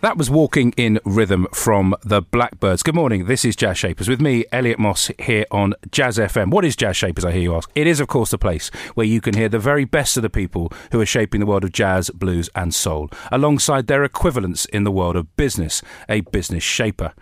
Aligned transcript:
That 0.00 0.16
was 0.16 0.30
Walking 0.30 0.72
in 0.76 1.00
Rhythm 1.04 1.48
from 1.52 1.92
the 2.04 2.22
Blackbyrds. 2.22 2.84
Good 2.84 2.94
morning. 2.94 3.24
This 3.24 3.44
is 3.44 3.56
Jazz 3.56 3.78
Shapers 3.78 4.08
with 4.08 4.20
me, 4.20 4.44
Elliot 4.52 4.78
Moss, 4.78 5.10
here 5.18 5.44
on 5.50 5.74
Jazz 5.90 6.18
FM. 6.18 6.52
What 6.52 6.64
is 6.64 6.76
Jazz 6.76 6.96
Shapers, 6.96 7.24
I 7.24 7.32
hear 7.32 7.42
you 7.42 7.56
ask? 7.56 7.68
It 7.74 7.88
is, 7.88 7.98
of 7.98 8.06
course, 8.06 8.30
the 8.30 8.38
place 8.38 8.68
where 8.94 9.08
you 9.08 9.20
can 9.20 9.34
hear 9.34 9.48
the 9.48 9.58
very 9.58 9.84
best 9.84 10.16
of 10.16 10.22
the 10.22 10.30
people 10.30 10.72
who 10.92 11.00
are 11.00 11.06
shaping 11.06 11.40
the 11.40 11.46
world 11.46 11.64
of 11.64 11.72
jazz, 11.72 12.10
blues, 12.10 12.48
and 12.54 12.72
soul, 12.72 13.10
alongside 13.32 13.88
their 13.88 14.04
equivalents 14.04 14.66
in 14.66 14.84
the 14.84 14.92
world 14.92 15.16
of 15.16 15.36
business, 15.36 15.82
a 16.08 16.20
business 16.20 16.62
shaper. 16.62 17.12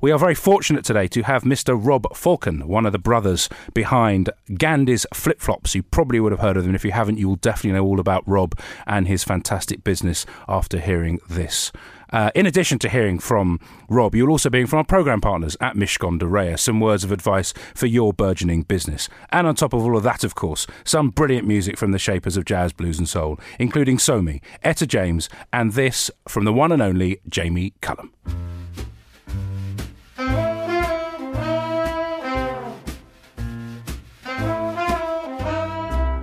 We 0.00 0.10
are 0.10 0.18
very 0.18 0.34
fortunate 0.34 0.84
today 0.84 1.06
to 1.08 1.22
have 1.22 1.44
Mr. 1.44 1.78
Rob 1.80 2.06
Forkan, 2.12 2.64
one 2.64 2.86
of 2.86 2.92
the 2.92 2.98
brothers 2.98 3.48
behind 3.72 4.30
Gandhi's 4.52 5.06
Flip 5.14 5.40
Flops. 5.40 5.76
You 5.76 5.84
probably 5.84 6.18
would 6.18 6.32
have 6.32 6.40
heard 6.40 6.56
of 6.56 6.64
them. 6.64 6.74
If 6.74 6.84
you 6.84 6.90
haven't, 6.90 7.18
you 7.18 7.28
will 7.28 7.36
definitely 7.36 7.78
know 7.78 7.84
all 7.84 8.00
about 8.00 8.26
Rob 8.26 8.58
and 8.84 9.06
his 9.06 9.22
fantastic 9.22 9.84
business 9.84 10.26
after 10.48 10.80
hearing 10.80 11.20
this. 11.30 11.70
Uh, 12.12 12.30
in 12.34 12.46
addition 12.46 12.78
to 12.78 12.88
hearing 12.88 13.18
from 13.18 13.58
Rob, 13.88 14.14
you'll 14.14 14.30
also 14.30 14.50
be 14.50 14.58
hearing 14.58 14.68
from 14.68 14.78
our 14.78 14.84
program 14.84 15.20
partners 15.20 15.56
at 15.60 15.74
Mishcon 15.76 16.18
de 16.18 16.26
Reya 16.26 16.58
some 16.58 16.80
words 16.80 17.04
of 17.04 17.12
advice 17.12 17.52
for 17.74 17.86
your 17.86 18.12
burgeoning 18.12 18.62
business. 18.62 19.08
And 19.30 19.46
on 19.46 19.54
top 19.54 19.72
of 19.72 19.82
all 19.82 19.96
of 19.96 20.02
that, 20.04 20.24
of 20.24 20.34
course, 20.34 20.66
some 20.84 21.10
brilliant 21.10 21.46
music 21.46 21.76
from 21.76 21.92
the 21.92 21.98
shapers 21.98 22.36
of 22.36 22.44
jazz, 22.44 22.72
blues, 22.72 22.98
and 22.98 23.08
soul, 23.08 23.38
including 23.58 23.98
Somi, 23.98 24.40
Etta 24.62 24.86
James, 24.86 25.28
and 25.52 25.72
this 25.72 26.10
from 26.28 26.44
the 26.44 26.52
one 26.52 26.72
and 26.72 26.82
only 26.82 27.20
Jamie 27.28 27.72
Cullum. 27.80 28.12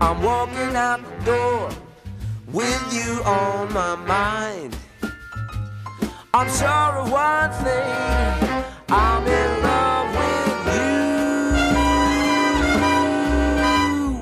I'm 0.02 0.22
walking 0.22 0.76
out 0.76 1.02
the 1.04 1.26
door 1.26 1.70
with 2.52 2.94
you 2.94 3.24
on 3.24 3.74
my 3.74 3.96
mind. 3.96 4.78
I'm 6.36 6.50
sure 6.50 6.68
of 6.68 7.12
one 7.12 7.52
thing, 7.52 8.66
I'm 8.90 9.28
in 9.28 9.62
love 9.62 10.16
with 10.16 10.66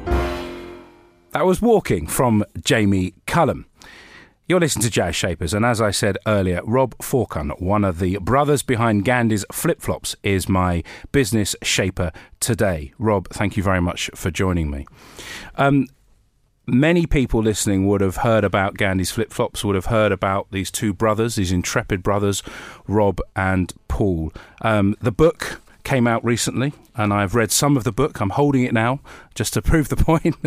you. 0.05 1.31
That 1.31 1.45
was 1.45 1.61
Walking 1.61 2.07
from 2.07 2.43
Jamie 2.61 3.13
Cullum. 3.27 3.65
You're 4.45 4.59
listening 4.59 4.83
to 4.83 4.89
Jazz 4.89 5.15
Shapers, 5.15 5.53
and 5.53 5.63
as 5.63 5.79
I 5.79 5.91
said 5.91 6.17
earlier, 6.27 6.59
Rob 6.65 6.97
Forkan, 6.97 7.57
one 7.61 7.85
of 7.85 7.99
the 7.99 8.17
brothers 8.17 8.61
behind 8.61 9.05
Gandhi's 9.05 9.45
Flip 9.49 9.79
Flops, 9.81 10.17
is 10.21 10.49
my 10.49 10.83
business 11.13 11.55
shaper 11.63 12.11
today. 12.41 12.91
Rob, 12.99 13.29
thank 13.29 13.55
you 13.55 13.63
very 13.63 13.79
much 13.79 14.09
for 14.15 14.29
joining 14.29 14.69
me. 14.69 14.85
Um, 15.55 15.87
many 16.71 17.05
people 17.05 17.41
listening 17.43 17.87
would 17.87 18.01
have 18.01 18.17
heard 18.17 18.43
about 18.43 18.77
Gandhi's 18.77 19.11
Flip 19.11 19.31
Flops, 19.31 19.63
would 19.63 19.75
have 19.75 19.87
heard 19.87 20.11
about 20.11 20.47
these 20.51 20.71
two 20.71 20.93
brothers, 20.93 21.35
these 21.35 21.51
intrepid 21.51 22.01
brothers, 22.01 22.41
Rob 22.87 23.19
and 23.35 23.73
Paul. 23.87 24.31
Um, 24.61 24.95
the 25.01 25.11
book 25.11 25.61
came 25.83 26.07
out 26.07 26.23
recently, 26.23 26.73
and 26.95 27.13
I've 27.13 27.35
read 27.35 27.51
some 27.51 27.75
of 27.75 27.83
the 27.83 27.91
book. 27.91 28.19
I'm 28.21 28.29
holding 28.31 28.63
it 28.63 28.73
now 28.73 28.99
just 29.35 29.53
to 29.53 29.61
prove 29.61 29.89
the 29.89 29.95
point. 30.03 30.41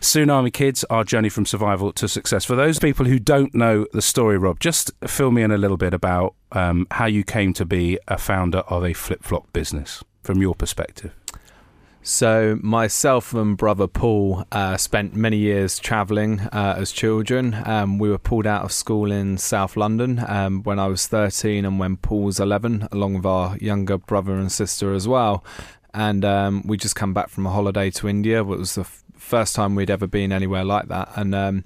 Tsunami 0.00 0.52
Kids, 0.52 0.84
Our 0.84 1.04
Journey 1.04 1.28
from 1.28 1.46
Survival 1.46 1.92
to 1.92 2.08
Success. 2.08 2.44
For 2.44 2.56
those 2.56 2.78
people 2.78 3.06
who 3.06 3.18
don't 3.18 3.54
know 3.54 3.86
the 3.92 4.02
story, 4.02 4.38
Rob, 4.38 4.60
just 4.60 4.90
fill 5.06 5.30
me 5.30 5.42
in 5.42 5.50
a 5.50 5.58
little 5.58 5.76
bit 5.76 5.92
about 5.92 6.34
um, 6.52 6.86
how 6.92 7.06
you 7.06 7.24
came 7.24 7.52
to 7.54 7.64
be 7.64 7.98
a 8.08 8.18
founder 8.18 8.58
of 8.60 8.84
a 8.84 8.92
flip 8.92 9.22
flop 9.22 9.52
business 9.52 10.02
from 10.22 10.40
your 10.40 10.54
perspective. 10.54 11.14
So, 12.10 12.58
myself 12.62 13.34
and 13.34 13.54
brother 13.54 13.86
Paul 13.86 14.44
uh, 14.50 14.78
spent 14.78 15.14
many 15.14 15.36
years 15.36 15.78
travelling 15.78 16.40
uh, 16.40 16.76
as 16.78 16.90
children. 16.90 17.54
Um, 17.66 17.98
we 17.98 18.08
were 18.08 18.16
pulled 18.16 18.46
out 18.46 18.64
of 18.64 18.72
school 18.72 19.12
in 19.12 19.36
South 19.36 19.76
London 19.76 20.24
um, 20.26 20.62
when 20.62 20.78
I 20.78 20.86
was 20.86 21.06
13 21.06 21.66
and 21.66 21.78
when 21.78 21.98
Paul 21.98 22.22
was 22.22 22.40
11, 22.40 22.88
along 22.92 23.16
with 23.16 23.26
our 23.26 23.58
younger 23.58 23.98
brother 23.98 24.32
and 24.32 24.50
sister 24.50 24.94
as 24.94 25.06
well. 25.06 25.44
And 25.92 26.24
um, 26.24 26.62
we 26.66 26.78
just 26.78 26.96
come 26.96 27.12
back 27.12 27.28
from 27.28 27.44
a 27.44 27.50
holiday 27.50 27.90
to 27.90 28.08
India. 28.08 28.40
It 28.40 28.46
was 28.46 28.76
the 28.76 28.80
f- 28.80 29.04
first 29.14 29.54
time 29.54 29.74
we'd 29.74 29.90
ever 29.90 30.06
been 30.06 30.32
anywhere 30.32 30.64
like 30.64 30.88
that. 30.88 31.10
And 31.14 31.34
um, 31.34 31.64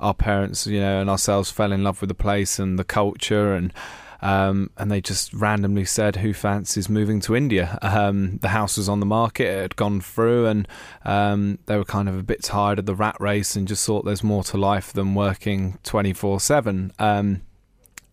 our 0.00 0.14
parents, 0.14 0.66
you 0.66 0.80
know, 0.80 1.02
and 1.02 1.10
ourselves 1.10 1.50
fell 1.50 1.72
in 1.72 1.84
love 1.84 2.00
with 2.00 2.08
the 2.08 2.14
place 2.14 2.58
and 2.58 2.78
the 2.78 2.84
culture 2.84 3.52
and 3.52 3.70
um, 4.24 4.70
and 4.78 4.90
they 4.90 5.02
just 5.02 5.32
randomly 5.34 5.84
said, 5.84 6.16
"Who 6.16 6.32
fancies 6.32 6.88
moving 6.88 7.20
to 7.20 7.36
India?" 7.36 7.78
Um, 7.94 8.38
the 8.38 8.48
house 8.48 8.76
was 8.76 8.88
on 8.88 8.98
the 9.00 9.06
market; 9.06 9.46
it 9.46 9.62
had 9.62 9.76
gone 9.76 10.00
through, 10.00 10.46
and 10.46 10.66
um, 11.04 11.58
they 11.66 11.76
were 11.76 11.84
kind 11.84 12.08
of 12.08 12.18
a 12.18 12.22
bit 12.22 12.42
tired 12.42 12.78
of 12.78 12.86
the 12.86 12.94
rat 12.94 13.16
race 13.20 13.54
and 13.54 13.68
just 13.68 13.86
thought 13.86 14.04
there's 14.04 14.24
more 14.24 14.42
to 14.44 14.56
life 14.56 14.92
than 14.92 15.14
working 15.14 15.78
twenty 15.84 16.12
four 16.12 16.40
seven. 16.40 16.92
Um, 16.98 17.42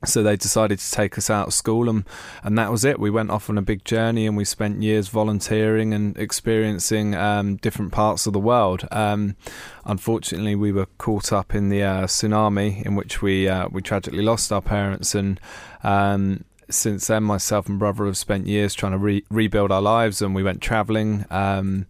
So 0.04 0.24
they 0.24 0.36
decided 0.36 0.80
to 0.80 0.92
take 0.92 1.18
us 1.18 1.30
out 1.30 1.48
of 1.48 1.54
school, 1.54 1.88
and 1.88 2.06
and 2.44 2.58
that 2.58 2.72
was 2.72 2.84
it. 2.84 3.00
We 3.00 3.12
went 3.12 3.30
off 3.30 3.50
on 3.50 3.58
a 3.58 3.62
big 3.62 3.86
journey, 3.86 4.26
and 4.26 4.36
we 4.36 4.46
spent 4.46 4.82
years 4.82 5.10
volunteering 5.10 5.94
and 5.94 6.18
experiencing 6.18 7.14
um, 7.14 7.58
different 7.58 7.92
parts 7.92 8.26
of 8.26 8.34
the 8.34 8.40
world. 8.40 8.88
Um, 8.92 9.36
unfortunately, 9.86 10.56
we 10.56 10.72
were 10.72 10.88
caught 10.98 11.32
up 11.32 11.54
in 11.54 11.70
the 11.70 11.84
uh, 11.84 12.08
tsunami, 12.08 12.84
in 12.84 12.96
which 12.96 13.22
we 13.22 13.48
uh, 13.48 13.68
we 13.72 13.84
tragically 13.84 14.24
lost 14.24 14.52
our 14.52 14.62
parents, 14.62 15.14
and 15.14 15.40
um, 15.84 16.46
since 16.68 17.08
then, 17.08 17.24
myself 17.24 17.70
and 17.70 17.78
brother 17.78 18.06
have 18.06 18.18
spent 18.18 18.48
years 18.48 18.74
trying 18.74 18.94
to 18.94 18.98
re- 18.98 19.26
rebuild 19.30 19.72
our 19.72 19.82
lives, 19.82 20.22
and 20.22 20.34
we 20.34 20.42
went 20.42 20.62
traveling. 20.62 21.26
Um, 21.30 21.86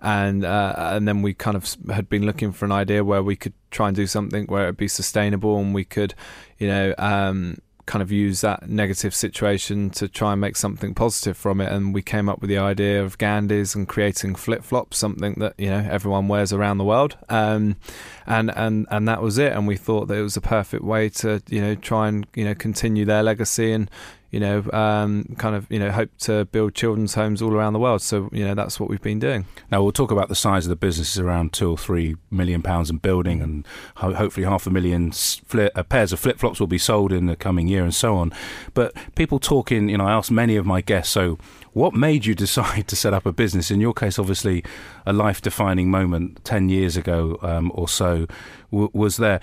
and 0.00 0.44
uh, 0.44 0.74
and 0.76 1.08
then 1.08 1.22
we 1.22 1.34
kind 1.34 1.56
of 1.56 1.74
had 1.90 2.08
been 2.08 2.24
looking 2.24 2.52
for 2.52 2.64
an 2.64 2.72
idea 2.72 3.02
where 3.02 3.22
we 3.22 3.36
could 3.36 3.54
try 3.70 3.88
and 3.88 3.96
do 3.96 4.06
something 4.06 4.46
where 4.46 4.64
it'd 4.64 4.76
be 4.76 4.88
sustainable, 4.88 5.58
and 5.58 5.74
we 5.74 5.84
could, 5.84 6.14
you 6.58 6.68
know, 6.68 6.94
um, 6.98 7.58
kind 7.88 8.02
of 8.02 8.12
use 8.12 8.42
that 8.42 8.68
negative 8.68 9.14
situation 9.14 9.88
to 9.88 10.06
try 10.06 10.32
and 10.32 10.40
make 10.40 10.56
something 10.56 10.92
positive 10.94 11.38
from 11.38 11.58
it. 11.58 11.72
And 11.72 11.94
we 11.94 12.02
came 12.02 12.28
up 12.28 12.40
with 12.40 12.50
the 12.50 12.58
idea 12.58 13.02
of 13.02 13.16
Gandhi's 13.16 13.74
and 13.74 13.88
creating 13.88 14.34
flip 14.34 14.62
flops, 14.62 14.98
something 14.98 15.34
that 15.38 15.54
you 15.56 15.70
know 15.70 15.88
everyone 15.90 16.28
wears 16.28 16.52
around 16.52 16.78
the 16.78 16.84
world. 16.84 17.16
Um, 17.30 17.76
and 18.26 18.50
and 18.54 18.86
and 18.90 19.08
that 19.08 19.22
was 19.22 19.38
it. 19.38 19.52
And 19.52 19.66
we 19.66 19.76
thought 19.76 20.08
that 20.08 20.18
it 20.18 20.22
was 20.22 20.36
a 20.36 20.42
perfect 20.42 20.84
way 20.84 21.08
to 21.08 21.42
you 21.48 21.62
know 21.62 21.74
try 21.74 22.08
and 22.08 22.26
you 22.34 22.44
know 22.44 22.54
continue 22.54 23.06
their 23.06 23.22
legacy 23.22 23.72
and 23.72 23.90
you 24.30 24.40
know 24.40 24.62
um, 24.72 25.34
kind 25.38 25.54
of 25.54 25.66
you 25.70 25.78
know 25.78 25.90
hope 25.90 26.10
to 26.18 26.44
build 26.46 26.74
children's 26.74 27.14
homes 27.14 27.40
all 27.40 27.52
around 27.52 27.72
the 27.72 27.78
world. 27.78 28.02
So 28.02 28.28
you 28.32 28.44
know 28.44 28.54
that's 28.54 28.78
what 28.78 28.90
we've 28.90 29.00
been 29.00 29.18
doing. 29.18 29.46
Now 29.70 29.82
we'll 29.82 29.92
talk 29.92 30.10
about 30.10 30.28
the 30.28 30.34
size 30.34 30.66
of 30.66 30.70
the 30.70 30.76
business 30.76 31.12
is 31.12 31.18
around 31.18 31.52
two 31.52 31.70
or 31.70 31.78
three 31.78 32.16
million 32.30 32.62
pounds 32.62 32.90
in 32.90 32.98
building, 32.98 33.40
and 33.40 33.66
ho- 33.96 34.14
hopefully 34.14 34.46
half 34.46 34.66
a 34.66 34.70
million 34.70 35.12
uh, 35.54 35.82
pairs 35.84 36.12
of 36.12 36.20
flip 36.20 36.38
flops 36.38 36.60
will 36.60 36.66
be 36.66 36.78
sold 36.78 37.12
in 37.12 37.26
the 37.26 37.36
coming 37.36 37.68
year, 37.68 37.82
and 37.84 37.94
so 37.94 38.16
on. 38.16 38.32
But 38.74 38.94
people 39.14 39.38
talking, 39.38 39.88
you 39.88 39.98
know, 39.98 40.06
I 40.06 40.12
asked 40.12 40.30
many 40.30 40.56
of 40.56 40.66
my 40.66 40.80
guests, 40.80 41.12
so 41.12 41.38
what 41.72 41.94
made 41.94 42.26
you 42.26 42.34
decide 42.46 42.88
to 42.88 42.96
set 42.96 43.14
up 43.14 43.24
a 43.24 43.32
business? 43.32 43.70
In 43.70 43.80
your 43.80 43.94
case, 43.94 44.18
obviously, 44.18 44.64
a 45.06 45.12
life-defining 45.12 45.90
moment 45.90 46.44
ten 46.44 46.68
years 46.68 46.96
ago 46.96 47.38
um, 47.42 47.72
or 47.74 47.88
so 47.88 48.26
w- 48.70 48.90
was 48.92 49.16
there. 49.16 49.40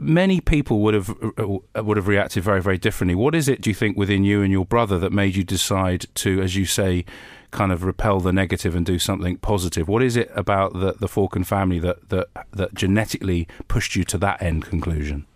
Many 0.00 0.40
people 0.40 0.80
would 0.80 0.94
have 0.94 1.10
uh, 1.38 1.82
would 1.82 1.96
have 1.96 2.08
reacted 2.08 2.42
very 2.42 2.62
very 2.62 2.78
differently. 2.78 3.14
What 3.14 3.34
is 3.34 3.48
it 3.48 3.60
do 3.60 3.70
you 3.70 3.74
think 3.74 3.96
within 3.96 4.24
you 4.24 4.42
and 4.42 4.52
your 4.52 4.64
brother 4.64 4.98
that 4.98 5.12
made 5.12 5.36
you 5.36 5.44
decide 5.44 6.06
to, 6.16 6.40
as 6.42 6.56
you 6.56 6.64
say, 6.64 7.04
kind 7.50 7.72
of 7.72 7.84
repel 7.84 8.20
the 8.20 8.32
negative 8.32 8.74
and 8.74 8.84
do 8.84 8.98
something 8.98 9.36
positive? 9.38 9.88
What 9.88 10.02
is 10.02 10.16
it 10.16 10.30
about 10.34 10.74
the 10.74 10.94
the 10.94 11.08
Forkan 11.08 11.44
family 11.44 11.78
that 11.80 12.08
that 12.08 12.28
that 12.52 12.74
genetically 12.74 13.48
pushed 13.68 13.96
you 13.96 14.04
to 14.04 14.18
that 14.18 14.42
end 14.42 14.64
conclusion? 14.64 15.26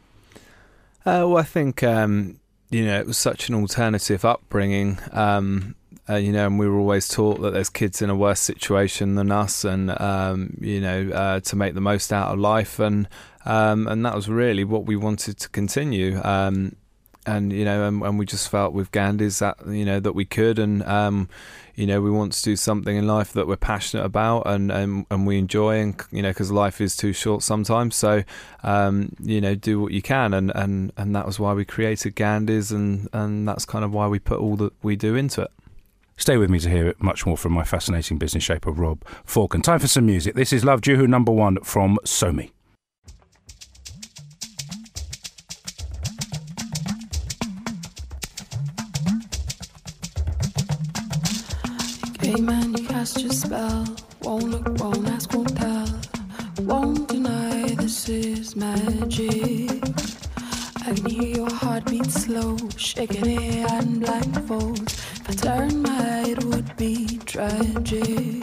Uh, 1.04 1.26
well, 1.26 1.38
I 1.38 1.42
think 1.42 1.82
um, 1.82 2.38
you 2.70 2.84
know 2.84 2.98
it 2.98 3.06
was 3.06 3.18
such 3.18 3.48
an 3.48 3.54
alternative 3.54 4.24
upbringing. 4.24 4.98
Um, 5.12 5.74
uh, 6.08 6.16
you 6.16 6.32
know, 6.32 6.46
and 6.46 6.58
we 6.58 6.68
were 6.68 6.78
always 6.78 7.08
taught 7.08 7.40
that 7.42 7.52
there's 7.52 7.68
kids 7.68 8.02
in 8.02 8.10
a 8.10 8.16
worse 8.16 8.40
situation 8.40 9.14
than 9.14 9.30
us, 9.30 9.64
and 9.64 9.90
um, 10.00 10.56
you 10.60 10.80
know, 10.80 11.10
uh, 11.10 11.40
to 11.40 11.56
make 11.56 11.74
the 11.74 11.80
most 11.80 12.12
out 12.12 12.32
of 12.32 12.38
life, 12.38 12.78
and 12.78 13.08
um, 13.44 13.86
and 13.86 14.04
that 14.04 14.14
was 14.14 14.28
really 14.28 14.64
what 14.64 14.84
we 14.84 14.96
wanted 14.96 15.38
to 15.38 15.48
continue. 15.48 16.20
Um, 16.22 16.76
and 17.24 17.52
you 17.52 17.64
know, 17.64 17.86
and, 17.86 18.02
and 18.02 18.18
we 18.18 18.26
just 18.26 18.48
felt 18.48 18.72
with 18.72 18.90
Gandhi's 18.90 19.38
that 19.38 19.56
you 19.66 19.84
know 19.84 20.00
that 20.00 20.12
we 20.12 20.24
could, 20.24 20.58
and 20.58 20.82
um, 20.82 21.28
you 21.74 21.86
know, 21.86 22.00
we 22.00 22.10
want 22.10 22.32
to 22.32 22.42
do 22.42 22.56
something 22.56 22.96
in 22.96 23.06
life 23.06 23.32
that 23.32 23.46
we're 23.46 23.56
passionate 23.56 24.04
about 24.04 24.46
and 24.46 24.70
and, 24.70 25.06
and 25.10 25.26
we 25.26 25.38
enjoy, 25.38 25.78
and 25.80 26.02
you 26.10 26.22
know, 26.22 26.30
because 26.30 26.50
life 26.50 26.80
is 26.80 26.96
too 26.96 27.12
short 27.12 27.42
sometimes. 27.42 27.94
So, 27.94 28.24
um, 28.62 29.14
you 29.20 29.40
know, 29.40 29.54
do 29.54 29.80
what 29.80 29.92
you 29.92 30.02
can, 30.02 30.34
and 30.34 30.50
and 30.54 30.92
and 30.96 31.14
that 31.14 31.26
was 31.26 31.38
why 31.38 31.52
we 31.54 31.64
created 31.64 32.14
Gandhi's, 32.14 32.72
and 32.72 33.08
and 33.12 33.48
that's 33.48 33.64
kind 33.64 33.84
of 33.84 33.92
why 33.92 34.08
we 34.08 34.18
put 34.18 34.40
all 34.40 34.56
that 34.56 34.72
we 34.82 34.96
do 34.96 35.14
into 35.14 35.42
it. 35.42 35.50
Stay 36.22 36.36
with 36.36 36.50
me 36.50 36.60
to 36.60 36.70
hear 36.70 36.94
much 37.00 37.26
more 37.26 37.36
from 37.36 37.50
my 37.50 37.64
fascinating 37.64 38.16
business 38.16 38.44
shaper, 38.44 38.70
Rob 38.70 39.04
Forkan. 39.26 39.60
Time 39.60 39.80
for 39.80 39.88
some 39.88 40.06
music. 40.06 40.36
This 40.36 40.52
is 40.52 40.64
Love 40.64 40.80
Juju 40.80 41.08
number 41.08 41.32
one 41.32 41.58
from 41.64 41.98
Somi. 42.04 42.52
Gay 52.20 52.40
man, 52.40 52.72
you 52.76 52.86
cast 52.86 53.20
your 53.20 53.32
spell. 53.32 53.84
Won't 54.20 54.44
look, 54.44 54.78
won't 54.78 55.08
ask, 55.08 55.34
won't 55.34 55.56
tell. 55.56 55.88
Won't 56.60 57.08
deny 57.08 57.74
this 57.74 58.08
is 58.08 58.54
magic. 58.54 60.21
I 60.82 60.86
can 60.86 61.06
hear 61.06 61.36
your 61.36 61.50
heartbeat 61.50 62.10
slow, 62.10 62.56
shaking 62.76 63.24
it 63.24 63.70
and 63.70 64.00
blindfold. 64.00 64.82
If 64.82 65.28
I 65.28 65.32
turn 65.32 65.80
my 65.80 65.90
head, 65.90 66.42
would 66.42 66.76
be 66.76 67.18
tragic. 67.18 68.42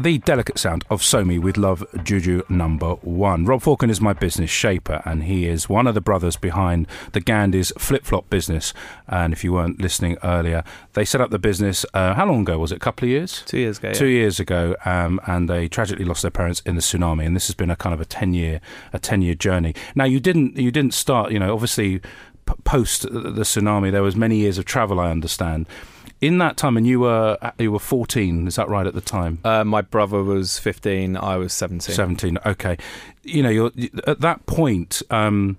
The 0.00 0.18
delicate 0.18 0.60
sound 0.60 0.84
of 0.90 1.02
Somi 1.02 1.40
with 1.40 1.56
Love 1.56 1.84
Juju 2.04 2.44
number 2.48 2.94
one. 2.94 3.44
Rob 3.44 3.62
Forkan 3.62 3.90
is 3.90 4.00
my 4.00 4.12
business 4.12 4.48
shaper, 4.48 5.02
and 5.04 5.24
he 5.24 5.48
is 5.48 5.68
one 5.68 5.88
of 5.88 5.96
the 5.96 6.00
brothers 6.00 6.36
behind 6.36 6.86
the 7.14 7.20
Gandhi's 7.20 7.72
flip 7.78 8.04
flop 8.04 8.30
business. 8.30 8.72
And 9.08 9.32
if 9.32 9.42
you 9.42 9.52
weren't 9.52 9.80
listening 9.80 10.16
earlier, 10.22 10.62
they 10.92 11.04
set 11.04 11.20
up 11.20 11.30
the 11.30 11.38
business. 11.40 11.84
Uh, 11.94 12.14
how 12.14 12.26
long 12.26 12.42
ago 12.42 12.60
was 12.60 12.70
it? 12.70 12.76
A 12.76 12.78
couple 12.78 13.06
of 13.06 13.10
years. 13.10 13.42
Two 13.44 13.58
years 13.58 13.78
ago. 13.78 13.92
Two 13.92 14.06
years 14.06 14.38
ago, 14.38 14.76
um, 14.84 15.20
and 15.26 15.50
they 15.50 15.66
tragically 15.66 16.04
lost 16.04 16.22
their 16.22 16.30
parents 16.30 16.60
in 16.64 16.76
the 16.76 16.80
tsunami. 16.80 17.26
And 17.26 17.34
this 17.34 17.48
has 17.48 17.56
been 17.56 17.70
a 17.70 17.76
kind 17.76 17.92
of 17.92 18.00
a 18.00 18.04
ten 18.04 18.34
year, 18.34 18.60
a 18.92 19.00
ten 19.00 19.20
year 19.20 19.34
journey. 19.34 19.74
Now 19.96 20.04
you 20.04 20.20
didn't, 20.20 20.56
you 20.56 20.70
didn't 20.70 20.94
start. 20.94 21.32
You 21.32 21.40
know, 21.40 21.52
obviously, 21.52 21.98
p- 22.46 22.54
post 22.62 23.02
the 23.02 23.42
tsunami, 23.42 23.90
there 23.90 24.04
was 24.04 24.14
many 24.14 24.36
years 24.36 24.58
of 24.58 24.64
travel. 24.64 25.00
I 25.00 25.10
understand. 25.10 25.66
In 26.20 26.38
that 26.38 26.56
time, 26.56 26.76
and 26.76 26.86
you 26.86 27.00
were 27.00 27.38
you 27.58 27.70
were 27.70 27.78
fourteen. 27.78 28.46
Is 28.48 28.56
that 28.56 28.68
right 28.68 28.86
at 28.86 28.94
the 28.94 29.00
time? 29.00 29.38
Uh, 29.44 29.62
my 29.64 29.82
brother 29.82 30.22
was 30.22 30.58
15, 30.58 31.16
I 31.16 31.36
was 31.36 31.52
17. 31.52 31.94
17 31.94 32.38
okay 32.44 32.76
you 33.22 33.42
know 33.42 33.48
you're 33.50 33.70
at 34.06 34.20
that 34.20 34.44
point 34.46 35.02
um 35.10 35.56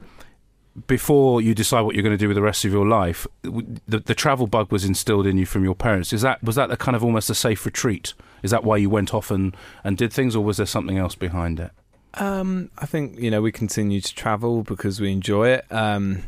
before 0.87 1.41
you 1.41 1.53
decide 1.53 1.81
what 1.81 1.95
you're 1.95 2.03
going 2.03 2.13
to 2.13 2.17
do 2.17 2.27
with 2.27 2.35
the 2.35 2.41
rest 2.41 2.63
of 2.65 2.71
your 2.71 2.87
life 2.87 3.27
the, 3.43 3.99
the 3.99 4.15
travel 4.15 4.47
bug 4.47 4.71
was 4.71 4.85
instilled 4.85 5.27
in 5.27 5.37
you 5.37 5.45
from 5.45 5.63
your 5.63 5.75
parents 5.75 6.13
is 6.13 6.21
that 6.21 6.41
was 6.43 6.55
that 6.55 6.71
a 6.71 6.77
kind 6.77 6.95
of 6.95 7.03
almost 7.03 7.29
a 7.29 7.35
safe 7.35 7.65
retreat 7.65 8.13
is 8.43 8.51
that 8.51 8.63
why 8.63 8.77
you 8.77 8.89
went 8.89 9.13
off 9.13 9.29
and 9.31 9.55
and 9.83 9.97
did 9.97 10.11
things 10.11 10.35
or 10.35 10.43
was 10.43 10.57
there 10.57 10.65
something 10.65 10.97
else 10.97 11.15
behind 11.15 11.59
it 11.59 11.71
Um, 12.15 12.69
I 12.77 12.85
think 12.85 13.19
you 13.19 13.29
know 13.31 13.41
we 13.41 13.51
continue 13.51 14.01
to 14.01 14.15
travel 14.15 14.63
because 14.63 14.99
we 14.99 15.11
enjoy 15.11 15.49
it. 15.49 15.65
Um, 15.69 16.23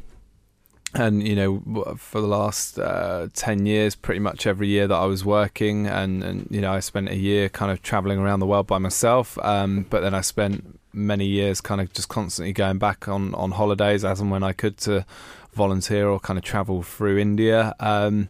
and 0.94 1.26
you 1.26 1.36
know, 1.36 1.96
for 1.98 2.20
the 2.22 2.28
last 2.28 2.78
uh, 2.78 3.28
ten 3.34 3.66
years, 3.66 3.96
pretty 3.96 4.20
much 4.20 4.46
every 4.46 4.68
year 4.68 4.88
that 4.88 4.96
I 4.96 5.06
was 5.06 5.24
working, 5.24 5.88
and, 5.88 6.24
and 6.24 6.48
you 6.50 6.62
know, 6.62 6.74
I 6.74 6.80
spent 6.80 7.10
a 7.10 7.16
year 7.16 7.50
kind 7.50 7.72
of 7.72 7.82
traveling 7.82 8.20
around 8.20 8.42
the 8.42 8.46
world 8.46 8.68
by 8.68 8.78
myself. 8.78 9.38
Um, 9.42 9.86
but 9.90 10.02
then 10.02 10.14
I 10.14 10.22
spent 10.22 10.80
many 10.94 11.26
years 11.26 11.62
kind 11.62 11.80
of 11.80 11.94
just 11.94 12.10
constantly 12.10 12.52
going 12.52 12.78
back 12.78 13.08
on 13.08 13.34
on 13.36 13.52
holidays 13.52 14.04
as 14.04 14.20
and 14.20 14.30
when 14.30 14.44
I 14.44 14.52
could 14.52 14.78
to 14.80 15.06
volunteer 15.54 16.10
or 16.10 16.20
kind 16.20 16.38
of 16.38 16.44
travel 16.44 16.84
through 16.84 17.18
India. 17.18 17.74
Um, 17.80 18.30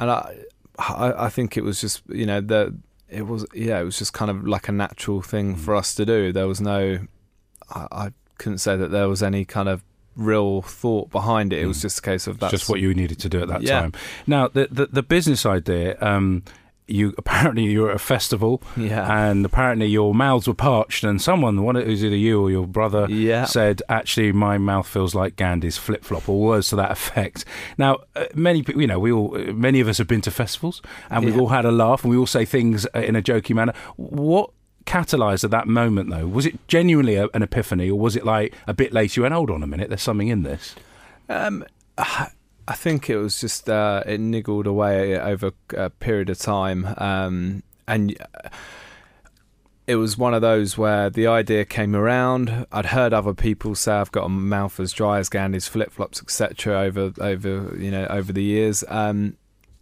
and 0.00 0.10
I, 0.10 0.36
I, 0.78 1.14
I 1.26 1.28
think 1.28 1.56
it 1.56 1.64
was 1.64 1.80
just 1.80 2.02
you 2.08 2.26
know 2.26 2.40
the 2.40 2.76
it 3.08 3.26
was 3.26 3.46
yeah 3.54 3.80
it 3.80 3.84
was 3.84 3.98
just 3.98 4.12
kind 4.12 4.30
of 4.30 4.46
like 4.46 4.68
a 4.68 4.72
natural 4.72 5.22
thing 5.22 5.56
for 5.56 5.74
us 5.74 5.94
to 5.94 6.04
do. 6.04 6.32
There 6.32 6.46
was 6.46 6.60
no, 6.60 6.98
I, 7.70 7.86
I 7.90 8.10
couldn't 8.36 8.58
say 8.58 8.76
that 8.76 8.90
there 8.90 9.08
was 9.08 9.22
any 9.22 9.44
kind 9.44 9.68
of 9.68 9.82
real 10.18 10.60
thought 10.62 11.10
behind 11.10 11.52
it. 11.52 11.62
It 11.62 11.66
was 11.66 11.78
Mm. 11.78 11.82
just 11.82 11.98
a 12.00 12.02
case 12.02 12.26
of 12.26 12.38
that's 12.40 12.50
just 12.50 12.68
what 12.68 12.80
you 12.80 12.92
needed 12.92 13.18
to 13.20 13.28
do 13.28 13.40
at 13.40 13.48
that 13.48 13.62
Yeah. 13.62 13.80
time 13.80 13.92
now 14.26 14.48
the 14.48 14.68
the, 14.70 14.86
the 14.86 15.02
business 15.02 15.46
idea 15.46 15.96
um 16.00 16.42
you 16.90 17.14
apparently 17.18 17.64
you 17.64 17.82
were 17.82 17.90
at 17.90 17.96
a 17.96 17.98
festival 17.98 18.62
yeah 18.76 19.28
and 19.28 19.44
apparently 19.44 19.86
your 19.86 20.14
mouths 20.14 20.48
were 20.48 20.54
parched 20.54 21.04
and 21.04 21.20
someone 21.22 21.62
one 21.62 21.76
it 21.76 21.86
was 21.86 22.02
either 22.04 22.16
you 22.16 22.40
or 22.42 22.50
your 22.50 22.66
brother 22.66 23.06
yeah 23.10 23.44
said, 23.44 23.80
actually, 23.88 24.32
my 24.32 24.56
mouth 24.58 24.86
feels 24.88 25.14
like 25.14 25.36
Gandhi's 25.36 25.76
flip 25.76 26.02
flop, 26.04 26.28
or 26.28 26.40
words 26.40 26.68
to 26.70 26.76
that 26.76 26.90
effect. 26.98 27.44
Now, 27.76 27.98
uh, 28.16 28.24
many 28.34 28.62
people, 28.62 28.80
you 28.80 28.88
know, 28.88 28.98
we 28.98 29.12
all, 29.12 29.36
uh, 29.36 29.52
many 29.52 29.80
of 29.80 29.86
us 29.88 29.98
have 29.98 30.08
been 30.08 30.22
to 30.22 30.30
festivals 30.30 30.80
and 31.10 31.24
we've 31.24 31.34
Yeah. 31.34 31.42
all 31.42 31.48
had 31.48 31.64
a 31.64 31.70
laugh 31.72 32.02
and 32.04 32.10
we 32.10 32.16
all 32.16 32.26
say 32.26 32.44
things 32.44 32.86
uh, 32.94 33.00
in 33.00 33.14
a 33.16 33.22
jokey 33.22 33.54
manner. 33.54 33.74
What 33.96 34.50
catalyzed 34.88 35.44
at 35.44 35.50
that 35.50 35.68
moment, 35.68 36.10
though? 36.10 36.26
Was 36.26 36.46
it 36.46 36.66
genuinely 36.66 37.16
a, 37.16 37.28
an 37.34 37.42
epiphany, 37.42 37.90
or 37.90 37.98
was 37.98 38.16
it 38.16 38.24
like 38.24 38.54
a 38.66 38.74
bit 38.74 38.92
later 38.92 39.20
you 39.20 39.22
went, 39.22 39.34
hold 39.34 39.50
on 39.50 39.62
a 39.62 39.66
minute, 39.66 39.88
there's 39.90 40.02
something 40.02 40.28
in 40.28 40.42
this? 40.42 40.74
Um, 41.28 41.64
I 41.98 42.74
think 42.74 43.08
it 43.08 43.16
was 43.16 43.40
just 43.40 43.70
uh, 43.70 44.02
it 44.04 44.20
niggled 44.20 44.66
away 44.66 45.18
over 45.18 45.52
a 45.74 45.88
period 45.88 46.28
of 46.28 46.38
time, 46.38 46.86
um, 46.98 47.62
and 47.86 48.14
uh, 48.20 48.48
it 49.86 49.96
was 49.96 50.18
one 50.18 50.34
of 50.34 50.42
those 50.42 50.76
where 50.76 51.08
the 51.08 51.26
idea 51.26 51.64
came 51.64 51.96
around. 51.96 52.66
I'd 52.70 52.86
heard 52.86 53.14
other 53.14 53.32
people 53.32 53.74
say 53.74 53.92
I've 53.92 54.12
got 54.12 54.26
a 54.26 54.28
mouth 54.28 54.78
as 54.80 54.92
dry 54.92 55.18
as 55.18 55.30
Gandhi's 55.30 55.66
flip 55.66 55.92
flops, 55.92 56.20
etc. 56.22 56.80
Over 56.80 57.12
over 57.18 57.74
you 57.78 57.90
know 57.90 58.06
over 58.10 58.34
the 58.34 58.42
years, 58.42 58.84
um, 58.88 59.38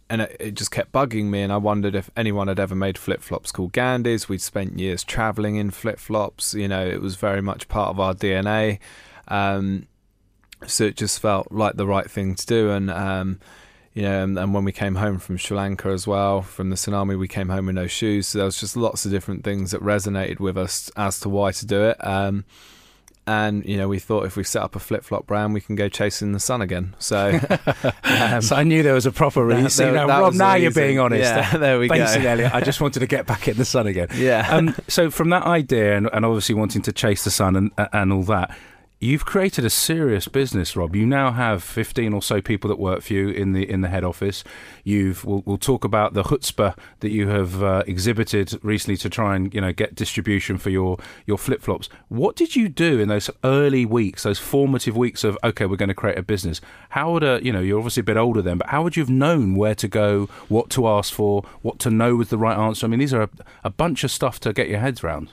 and 0.09 0.21
it, 0.21 0.55
just 0.55 0.71
kept 0.71 0.91
bugging 0.91 1.25
me. 1.25 1.41
And 1.41 1.51
I 1.51 1.57
wondered 1.57 1.95
if 1.95 2.09
anyone 2.15 2.47
had 2.47 2.59
ever 2.59 2.75
made 2.75 2.97
flip 2.97 3.21
flops 3.21 3.51
called 3.51 3.73
Gandhi's. 3.73 4.29
We'd 4.29 4.41
spent 4.41 4.79
years 4.79 5.03
traveling 5.03 5.55
in 5.55 5.71
flip 5.71 5.99
flops. 5.99 6.53
You 6.53 6.67
know, 6.67 6.85
it 6.85 7.01
was 7.01 7.15
very 7.15 7.41
much 7.41 7.67
part 7.67 7.89
of 7.89 7.99
our 7.99 8.13
DNA. 8.13 8.79
Um, 9.27 9.87
so 10.65 10.85
it 10.85 10.95
just 10.95 11.19
felt 11.19 11.51
like 11.51 11.75
the 11.75 11.85
right 11.85 12.09
thing 12.09 12.33
to 12.33 12.45
do 12.45 12.71
and 12.71 12.89
um 12.89 13.39
you 13.93 14.01
know 14.01 14.23
and, 14.23 14.37
and 14.39 14.53
when 14.53 14.63
we 14.63 14.71
came 14.71 14.95
home 14.95 15.19
from 15.19 15.37
Sri 15.37 15.55
Lanka 15.55 15.89
as 15.89 16.07
well 16.07 16.41
from 16.41 16.69
the 16.69 16.75
tsunami 16.75 17.17
we 17.17 17.27
came 17.27 17.49
home 17.49 17.67
with 17.67 17.75
no 17.75 17.87
shoes 17.87 18.27
so 18.27 18.39
there 18.39 18.45
was 18.45 18.59
just 18.59 18.75
lots 18.75 19.05
of 19.05 19.11
different 19.11 19.43
things 19.43 19.71
that 19.71 19.81
resonated 19.81 20.39
with 20.39 20.57
us 20.57 20.89
as 20.95 21.19
to 21.19 21.29
why 21.29 21.51
to 21.51 21.65
do 21.65 21.83
it 21.83 21.97
um 22.05 22.43
and 23.27 23.65
you 23.65 23.77
know 23.77 23.87
we 23.87 23.99
thought 23.99 24.25
if 24.25 24.35
we 24.37 24.43
set 24.43 24.61
up 24.63 24.75
a 24.75 24.79
flip-flop 24.79 25.27
brand 25.27 25.53
we 25.53 25.61
can 25.61 25.75
go 25.75 25.87
chasing 25.89 26.31
the 26.31 26.39
sun 26.39 26.61
again 26.61 26.95
so 26.97 27.37
um, 28.03 28.41
so 28.41 28.55
I 28.55 28.63
knew 28.63 28.81
there 28.83 28.93
was 28.93 29.05
a 29.05 29.11
proper 29.11 29.45
reason. 29.45 29.63
that- 29.63 29.93
that- 29.93 30.07
now, 30.07 30.21
Rob, 30.21 30.33
now 30.33 30.55
you're 30.55 30.71
being 30.71 30.97
honest. 30.99 31.21
yeah 31.23 31.57
there 31.57 31.77
we 31.79 31.87
Basically, 31.89 32.23
go 32.23 32.29
Elliot, 32.29 32.53
I 32.55 32.61
just 32.61 32.79
wanted 32.81 33.01
to 33.01 33.07
get 33.07 33.25
back 33.27 33.47
in 33.47 33.57
the 33.57 33.65
sun 33.65 33.85
again. 33.87 34.07
yeah 34.15 34.47
um, 34.49 34.73
so 34.87 35.11
from 35.11 35.29
that 35.29 35.43
idea 35.43 35.97
and, 35.97 36.09
and 36.13 36.25
obviously 36.25 36.55
wanting 36.55 36.81
to 36.83 36.91
chase 36.91 37.23
the 37.23 37.31
sun 37.31 37.55
and, 37.55 37.71
and 37.93 38.13
all 38.13 38.23
that 38.23 38.57
you've 38.99 39.25
created 39.25 39.63
a 39.63 39.69
serious 39.69 40.27
business 40.27 40.75
rob. 40.75 40.95
You 40.95 41.05
now 41.05 41.31
have 41.31 41.63
15 41.63 42.13
or 42.13 42.21
so 42.21 42.41
people 42.41 42.67
that 42.69 42.79
work 42.79 43.01
for 43.01 43.13
you 43.13 43.29
in 43.29 43.53
the 43.53 43.69
in 43.69 43.81
the 43.81 43.89
head 43.89 44.03
office. 44.03 44.43
You've 44.83 45.23
we'll, 45.23 45.43
we'll 45.45 45.57
talk 45.57 45.83
about 45.83 46.13
the 46.13 46.23
chutzpah 46.23 46.75
that 47.01 47.09
you 47.09 47.27
have 47.27 47.61
uh, 47.61 47.83
exhibited 47.85 48.57
recently 48.63 48.97
to 48.97 49.09
try 49.09 49.35
and 49.35 49.53
you 49.53 49.61
know 49.61 49.71
get 49.71 49.95
distribution 49.95 50.57
for 50.57 50.69
your 50.69 50.97
your 51.25 51.37
flip-flops. 51.37 51.89
What 52.09 52.35
did 52.35 52.55
you 52.55 52.69
do 52.69 52.99
in 52.99 53.07
those 53.07 53.29
early 53.43 53.85
weeks 53.85 54.23
those 54.23 54.39
formative 54.39 54.97
weeks 54.97 55.23
of 55.23 55.37
okay 55.43 55.65
we're 55.65 55.75
going 55.75 55.89
to 55.89 55.95
create 55.95 56.17
a 56.17 56.23
business 56.23 56.59
how 56.89 57.11
would 57.11 57.23
a 57.23 57.39
you 57.43 57.51
know 57.51 57.59
you're 57.59 57.77
obviously 57.77 58.01
a 58.01 58.03
bit 58.03 58.17
older 58.17 58.41
then 58.41 58.57
but 58.57 58.67
how 58.67 58.83
would 58.83 58.95
you 58.95 59.03
have 59.03 59.09
known 59.09 59.55
where 59.55 59.75
to 59.75 59.87
go 59.87 60.25
what 60.47 60.69
to 60.69 60.87
ask 60.87 61.13
for 61.13 61.43
what 61.61 61.79
to 61.79 61.89
know 61.89 62.15
was 62.15 62.29
the 62.29 62.37
right 62.37 62.57
answer? 62.57 62.85
I 62.85 62.89
mean 62.89 62.99
these 62.99 63.13
are 63.13 63.23
a, 63.23 63.29
a 63.63 63.69
bunch 63.69 64.03
of 64.03 64.11
stuff 64.11 64.39
to 64.41 64.53
get 64.53 64.69
your 64.69 64.79
heads 64.79 65.03
around 65.03 65.31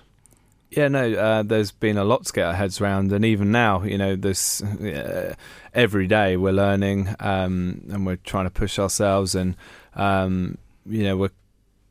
Yeah, 0.71 0.88
no, 0.88 1.12
uh, 1.12 1.42
there's 1.44 1.71
been 1.71 1.97
a 1.99 2.04
lot 2.04 2.25
to 2.26 2.33
get 2.33 2.47
our 2.47 2.54
heads 2.54 2.80
around, 2.80 3.12
and 3.12 3.25
even 3.25 3.52
now, 3.52 3.83
you 3.85 3.97
know, 3.97 4.16
this 4.16 4.61
uh, 4.62 5.35
every 5.73 6.09
day 6.09 6.37
we're 6.37 6.52
learning 6.52 7.14
um, 7.21 7.83
and 7.92 8.04
we're 8.04 8.16
trying 8.16 8.47
to 8.47 8.50
push 8.50 8.78
ourselves, 8.78 9.35
and 9.37 9.56
um, 9.94 10.59
you 10.85 11.04
know, 11.04 11.16
we're 11.16 11.30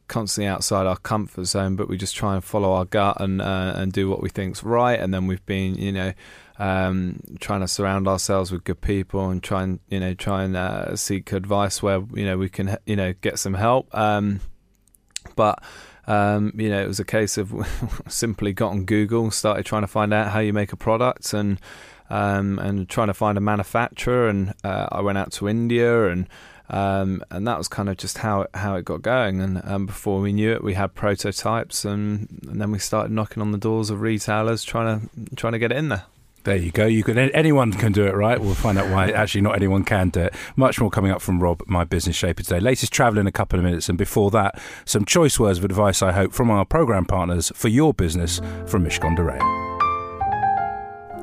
constantly 0.10 0.48
outside 0.48 0.86
our 0.86 0.98
comfort 0.98 1.46
zone, 1.46 1.78
but 1.78 1.88
we 1.88 1.98
just 1.98 2.16
try 2.16 2.36
and 2.36 2.44
follow 2.44 2.74
our 2.74 2.84
gut 2.84 3.18
and 3.22 3.42
uh, 3.42 3.74
and 3.76 3.94
do 3.94 4.10
what 4.10 4.22
we 4.22 4.28
think's 4.30 4.64
right, 4.64 5.00
and 5.00 5.14
then 5.14 5.28
we've 5.28 5.46
been, 5.46 5.76
you 5.76 5.92
know. 5.92 6.14
Um, 6.60 7.20
trying 7.40 7.62
to 7.62 7.68
surround 7.68 8.08
ourselves 8.08 8.52
with 8.52 8.64
good 8.64 8.80
people 8.80 9.32
and 9.32 9.42
try 9.42 9.64
and 9.64 9.80
you 9.90 10.00
know 10.00 10.14
try 10.14 10.44
and 10.44 10.56
uh, 10.56 10.96
seek 10.96 11.32
advice 11.32 11.82
where 11.82 12.04
you 12.14 12.26
know 12.26 12.38
we 12.38 12.48
can 12.48 12.78
you 12.86 12.96
know 12.96 13.14
get 13.22 13.40
some 13.40 13.56
help. 13.56 13.94
Um, 13.98 14.40
but 15.36 15.64
um, 16.08 16.52
you 16.56 16.70
know, 16.70 16.82
it 16.82 16.88
was 16.88 17.00
a 17.00 17.06
case 17.06 17.38
of 17.38 17.54
simply 18.08 18.54
got 18.54 18.72
on 18.72 18.86
Google, 18.86 19.32
started 19.32 19.66
trying 19.66 19.84
to 19.84 19.88
find 19.88 20.14
out 20.14 20.32
how 20.32 20.40
you 20.40 20.54
make 20.54 20.74
a 20.74 20.78
product, 20.78 21.34
and 21.34 21.60
um, 22.10 22.60
and 22.60 22.90
trying 22.90 23.08
to 23.08 23.14
find 23.14 23.38
a 23.38 23.42
manufacturer. 23.42 24.28
And 24.28 24.54
uh, 24.64 24.88
I 24.92 25.02
went 25.02 25.18
out 25.18 25.32
to 25.34 25.48
India 25.50 26.10
and 26.10 26.28
Um, 26.70 27.24
and 27.30 27.46
that 27.48 27.58
was 27.58 27.68
kind 27.68 27.90
of 27.90 27.98
just 27.98 28.20
how 28.20 28.44
it, 28.44 28.50
how 28.54 28.76
it 28.76 28.86
got 28.86 29.02
going. 29.02 29.42
And 29.42 29.62
um, 29.66 29.86
before 29.86 30.22
we 30.22 30.34
knew 30.34 30.52
it, 30.54 30.64
we 30.64 30.74
had 30.74 30.96
prototypes, 30.96 31.86
and, 31.86 32.28
and 32.50 32.60
then 32.60 32.72
we 32.72 32.80
started 32.80 33.12
knocking 33.12 33.42
on 33.42 33.52
the 33.52 33.58
doors 33.58 33.90
of 33.90 34.02
retailers, 34.02 34.64
trying 34.64 35.10
to 35.10 35.36
trying 35.36 35.54
to 35.54 35.60
get 35.60 35.72
it 35.72 35.78
in 35.78 35.90
there. 35.90 36.06
There 36.44 36.58
you 36.58 36.72
go. 36.72 36.86
You 36.86 37.04
can 37.04 37.18
anyone 37.18 37.72
can 37.72 37.94
do 37.94 38.06
it, 38.06 38.14
right? 38.14 38.40
We'll 38.40 38.54
find 38.54 38.78
out 38.78 38.90
why 38.90 39.10
actually 39.12 39.42
not 39.42 39.56
anyone 39.56 39.86
can 39.86 40.10
do 40.10 40.22
it. 40.22 40.34
Much 40.58 40.80
more 40.82 40.90
coming 40.90 41.10
up 41.10 41.22
from 41.22 41.42
Rob, 41.42 41.64
my 41.68 41.86
business 41.86 42.18
shaper 42.18 42.44
today. 42.44 42.60
Latest 42.60 42.92
travel 42.92 43.18
in 43.18 43.28
a 43.28 43.32
couple 43.32 43.58
of 43.58 43.64
minutes, 43.64 43.88
and 43.88 43.98
before 43.98 44.30
that, 44.32 44.60
some 44.84 45.06
choice 45.06 45.40
words 45.40 45.60
of 45.60 45.64
advice 45.64 46.02
I 46.02 46.12
hope 46.12 46.34
from 46.34 46.52
our 46.52 46.66
program 46.66 47.06
partners 47.06 47.50
for 47.56 47.70
your 47.70 47.94
business 47.94 48.42
from 48.66 48.84
Mishcon 48.84 49.16
de 49.16 49.22
Reya. 49.22 49.64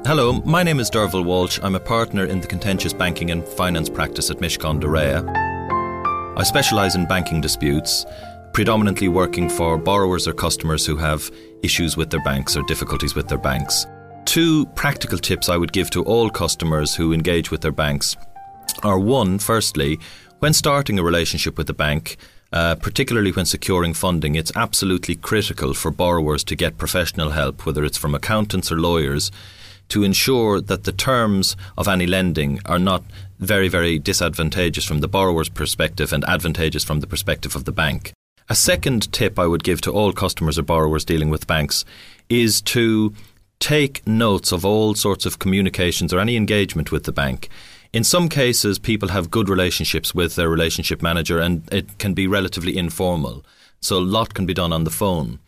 Hello, 0.07 0.41
my 0.47 0.63
name 0.63 0.81
is 0.81 0.91
Derval 0.91 1.27
Walsh. 1.27 1.61
I'm 1.63 1.75
a 1.75 1.81
partner 1.81 2.25
in 2.25 2.41
the 2.41 2.47
contentious 2.47 2.95
banking 2.95 3.31
and 3.31 3.47
finance 3.47 3.91
practice 3.91 4.31
at 4.31 4.39
Mishcon 4.39 4.81
de 4.81 4.87
Reya. 4.87 5.23
I 6.39 6.43
specialise 6.45 6.95
in 6.95 7.05
banking 7.07 7.43
disputes, 7.43 8.07
predominantly 8.55 9.09
working 9.09 9.51
for 9.51 9.77
borrowers 9.77 10.27
or 10.27 10.33
customers 10.33 10.87
who 10.87 10.97
have 10.97 11.31
issues 11.63 11.99
with 11.99 12.09
their 12.09 12.23
banks 12.25 12.57
or 12.57 12.63
difficulties 12.63 13.15
with 13.15 13.29
their 13.29 13.37
banks. 13.37 13.85
Two 14.31 14.65
practical 14.77 15.19
tips 15.19 15.49
I 15.49 15.57
would 15.57 15.73
give 15.73 15.91
to 15.91 16.05
all 16.05 16.31
customers 16.31 16.95
who 16.95 17.13
engage 17.13 17.51
with 17.51 17.63
their 17.63 17.73
banks 17.73 18.17
are 18.85 18.97
one, 18.97 19.41
firstly, 19.41 19.99
when 20.39 20.53
starting 20.53 21.01
a 21.01 21.03
relationship 21.03 21.59
with 21.59 21.67
the 21.67 21.75
bank, 21.75 22.17
uh, 22.53 22.77
particularly 22.77 23.33
when 23.33 23.45
securing 23.45 23.93
funding, 23.93 24.37
it's 24.37 24.53
absolutely 24.55 25.17
critical 25.17 25.75
for 25.75 25.91
borrowers 25.91 26.45
to 26.45 26.55
get 26.55 26.79
professional 26.79 27.31
help, 27.31 27.67
whether 27.67 27.85
it's 27.85 27.99
from 27.99 28.15
accountants 28.15 28.71
or 28.71 28.79
lawyers, 28.79 29.33
to 29.89 30.05
ensure 30.05 30.61
that 30.61 30.85
the 30.85 30.93
terms 30.93 31.57
of 31.77 31.89
any 31.89 32.07
lending 32.07 32.61
are 32.67 32.79
not 32.79 33.03
very, 33.41 33.67
very 33.67 33.99
disadvantageous 33.99 34.85
from 34.85 35.01
the 35.01 35.09
borrower's 35.09 35.49
perspective 35.49 36.13
and 36.13 36.25
advantageous 36.27 36.85
from 36.85 37.01
the 37.01 37.09
perspective 37.09 37.57
of 37.57 37.65
the 37.65 37.73
bank. 37.73 38.13
A 38.49 38.55
second 38.55 39.13
tip 39.13 39.41
I 39.41 39.49
would 39.49 39.65
give 39.65 39.81
to 39.81 39.93
all 39.93 40.13
customers 40.13 40.57
or 40.57 40.63
borrowers 40.63 41.05
dealing 41.05 41.31
with 41.31 41.49
banks 41.49 41.85
is 42.29 42.61
to 42.63 43.13
take 43.61 44.05
notes 44.07 44.53
of 44.53 44.65
all 44.65 44.95
sorts 44.95 45.27
of 45.27 45.39
communications 45.39 46.13
or 46.13 46.19
any 46.19 46.37
engagement 46.37 46.91
with 46.91 47.05
the 47.05 47.13
bank. 47.13 47.49
In 47.93 48.05
some 48.05 48.29
cases, 48.29 48.79
people 48.79 49.11
have 49.11 49.31
good 49.31 49.49
relationships 49.49 50.15
with 50.15 50.35
their 50.35 50.49
relationship 50.49 51.03
manager 51.03 51.39
and 51.39 51.63
it 51.73 51.99
can 51.99 52.15
be 52.15 52.27
relatively 52.27 52.77
informal. 52.77 53.45
So 53.81 53.99
a 53.99 54.01
lot 54.01 54.35
can 54.35 54.47
be 54.47 54.55
done 54.55 54.73
on 54.73 54.85
the 54.85 54.91
phone. 54.91 55.39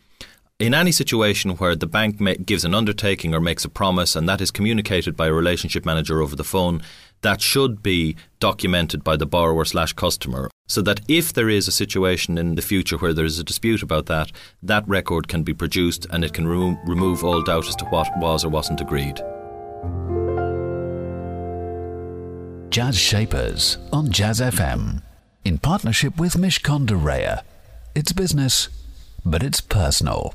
In 0.59 0.73
any 0.73 0.91
situation 0.91 1.51
where 1.51 1.75
the 1.75 1.87
bank 1.87 2.45
gives 2.45 2.63
an 2.63 2.75
undertaking 2.75 3.33
or 3.33 3.41
makes 3.41 3.65
a 3.65 3.69
promise 3.69 4.15
and 4.15 4.29
that 4.29 4.41
is 4.41 4.51
communicated 4.51 5.17
by 5.17 5.27
a 5.27 5.33
relationship 5.33 5.85
manager 5.85 6.21
over 6.21 6.35
the 6.35 6.43
phone, 6.43 6.81
that 7.23 7.41
should 7.41 7.81
be 7.81 8.15
documented 8.39 9.03
by 9.03 9.17
the 9.17 9.25
borrower 9.25 9.65
slash 9.65 9.93
customer 9.93 10.49
so 10.67 10.81
that 10.81 11.01
if 11.07 11.33
there 11.33 11.49
is 11.49 11.67
a 11.67 11.71
situation 11.71 12.37
in 12.37 12.55
the 12.55 12.61
future 12.61 12.97
where 12.97 13.13
there 13.13 13.25
is 13.25 13.39
a 13.39 13.43
dispute 13.43 13.81
about 13.81 14.05
that, 14.05 14.31
that 14.61 14.87
record 14.87 15.27
can 15.27 15.43
be 15.43 15.53
produced 15.53 16.05
and 16.11 16.23
it 16.23 16.33
can 16.33 16.47
remo- 16.47 16.79
remove 16.85 17.23
all 17.23 17.41
doubt 17.41 17.67
as 17.67 17.75
to 17.75 17.85
what 17.85 18.09
was 18.17 18.45
or 18.45 18.49
wasn't 18.49 18.81
agreed. 18.81 19.21
Jazz 22.69 22.97
Shapers 22.97 23.77
on 23.91 24.11
Jazz 24.11 24.39
FM 24.39 25.03
in 25.45 25.59
partnership 25.59 26.17
with 26.17 26.33
Mishcon 26.33 26.85
de 26.85 26.95
Reya. 26.95 27.43
It's 27.93 28.13
business, 28.13 28.69
but 29.23 29.43
it's 29.43 29.61
personal. 29.61 30.33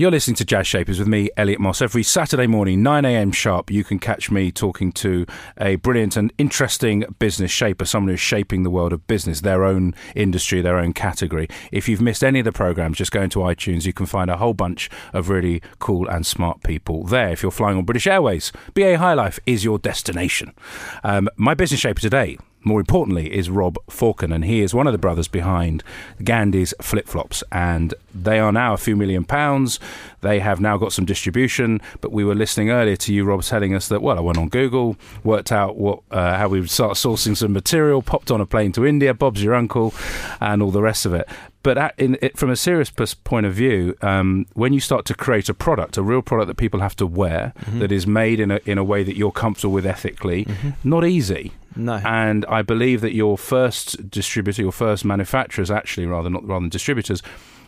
You're 0.00 0.12
listening 0.12 0.36
to 0.36 0.44
Jazz 0.44 0.68
Shapers 0.68 1.00
with 1.00 1.08
me, 1.08 1.28
Elliot 1.36 1.58
Moss. 1.58 1.82
Every 1.82 2.04
Saturday 2.04 2.46
morning, 2.46 2.84
9am 2.84 3.34
sharp, 3.34 3.68
you 3.68 3.82
can 3.82 3.98
catch 3.98 4.30
me 4.30 4.52
talking 4.52 4.92
to 4.92 5.26
a 5.60 5.74
brilliant 5.74 6.16
and 6.16 6.32
interesting 6.38 7.04
business 7.18 7.50
shaper, 7.50 7.84
someone 7.84 8.10
who's 8.10 8.20
shaping 8.20 8.62
the 8.62 8.70
world 8.70 8.92
of 8.92 9.08
business, 9.08 9.40
their 9.40 9.64
own 9.64 9.96
industry, 10.14 10.60
their 10.60 10.78
own 10.78 10.92
category. 10.92 11.48
If 11.72 11.88
you've 11.88 12.00
missed 12.00 12.22
any 12.22 12.38
of 12.38 12.44
the 12.44 12.52
programs, 12.52 12.98
just 12.98 13.10
go 13.10 13.22
into 13.22 13.40
iTunes. 13.40 13.86
You 13.86 13.92
can 13.92 14.06
find 14.06 14.30
a 14.30 14.36
whole 14.36 14.54
bunch 14.54 14.88
of 15.12 15.30
really 15.30 15.62
cool 15.80 16.06
and 16.06 16.24
smart 16.24 16.62
people 16.62 17.02
there. 17.02 17.30
If 17.30 17.42
you're 17.42 17.50
flying 17.50 17.76
on 17.76 17.84
British 17.84 18.06
Airways, 18.06 18.52
BA 18.74 18.98
High 18.98 19.14
Life 19.14 19.40
is 19.46 19.64
your 19.64 19.80
destination. 19.80 20.54
Um, 21.02 21.28
my 21.36 21.54
business 21.54 21.80
shaper 21.80 22.00
today 22.00 22.38
more 22.64 22.80
importantly, 22.80 23.32
is 23.32 23.50
Rob 23.50 23.76
Forkan, 23.88 24.34
and 24.34 24.44
he 24.44 24.60
is 24.60 24.74
one 24.74 24.86
of 24.86 24.92
the 24.92 24.98
brothers 24.98 25.28
behind 25.28 25.82
Gandhi's 26.22 26.74
Flip 26.80 27.06
Flops, 27.06 27.42
and 27.52 27.94
they 28.14 28.38
are 28.38 28.52
now 28.52 28.74
a 28.74 28.78
few 28.78 28.96
million 28.96 29.24
pounds. 29.24 29.78
They 30.20 30.40
have 30.40 30.60
now 30.60 30.76
got 30.76 30.92
some 30.92 31.04
distribution, 31.04 31.80
but 32.00 32.12
we 32.12 32.24
were 32.24 32.34
listening 32.34 32.70
earlier 32.70 32.96
to 32.96 33.14
you, 33.14 33.24
Rob, 33.24 33.42
telling 33.42 33.74
us 33.74 33.88
that 33.88 34.02
well, 34.02 34.18
I 34.18 34.20
went 34.20 34.38
on 34.38 34.48
Google, 34.48 34.96
worked 35.22 35.52
out 35.52 35.76
what 35.76 36.00
uh, 36.10 36.36
how 36.36 36.48
we 36.48 36.60
would 36.60 36.70
start 36.70 36.94
sourcing 36.94 37.36
some 37.36 37.52
material, 37.52 38.02
popped 38.02 38.30
on 38.30 38.40
a 38.40 38.46
plane 38.46 38.72
to 38.72 38.86
India, 38.86 39.14
Bob's 39.14 39.42
your 39.42 39.54
uncle, 39.54 39.94
and 40.40 40.62
all 40.62 40.70
the 40.70 40.82
rest 40.82 41.06
of 41.06 41.14
it. 41.14 41.28
But 41.68 41.92
in, 41.98 42.16
it, 42.22 42.38
from 42.38 42.48
a 42.48 42.56
serious 42.56 42.88
point 42.88 43.44
of 43.44 43.52
view, 43.52 43.94
um, 44.00 44.46
when 44.54 44.72
you 44.72 44.80
start 44.80 45.04
to 45.04 45.14
create 45.14 45.50
a 45.50 45.54
product, 45.54 45.98
a 45.98 46.02
real 46.02 46.22
product 46.22 46.48
that 46.48 46.54
people 46.54 46.80
have 46.80 46.96
to 46.96 47.06
wear, 47.06 47.52
that 47.74 47.92
is 47.92 48.06
made 48.06 48.40
in 48.40 48.50
a 48.50 48.58
in 48.64 48.78
a 48.78 48.84
way 48.84 49.02
that 49.02 49.18
you're 49.18 49.30
comfortable 49.30 49.74
with 49.74 49.84
ethically, 49.84 50.46
not 50.82 51.04
easy. 51.04 51.52
No. 51.76 52.00
And 52.06 52.46
I 52.46 52.62
believe 52.62 53.02
that 53.02 53.12
your 53.12 53.36
first 53.36 54.08
distributor, 54.08 54.62
your 54.62 54.72
first 54.72 55.04
manufacturers, 55.04 55.70
actually, 55.70 56.06
rather 56.06 56.30
not 56.30 56.42
rather 56.48 56.62
than 56.62 56.70
distributors, 56.70 57.22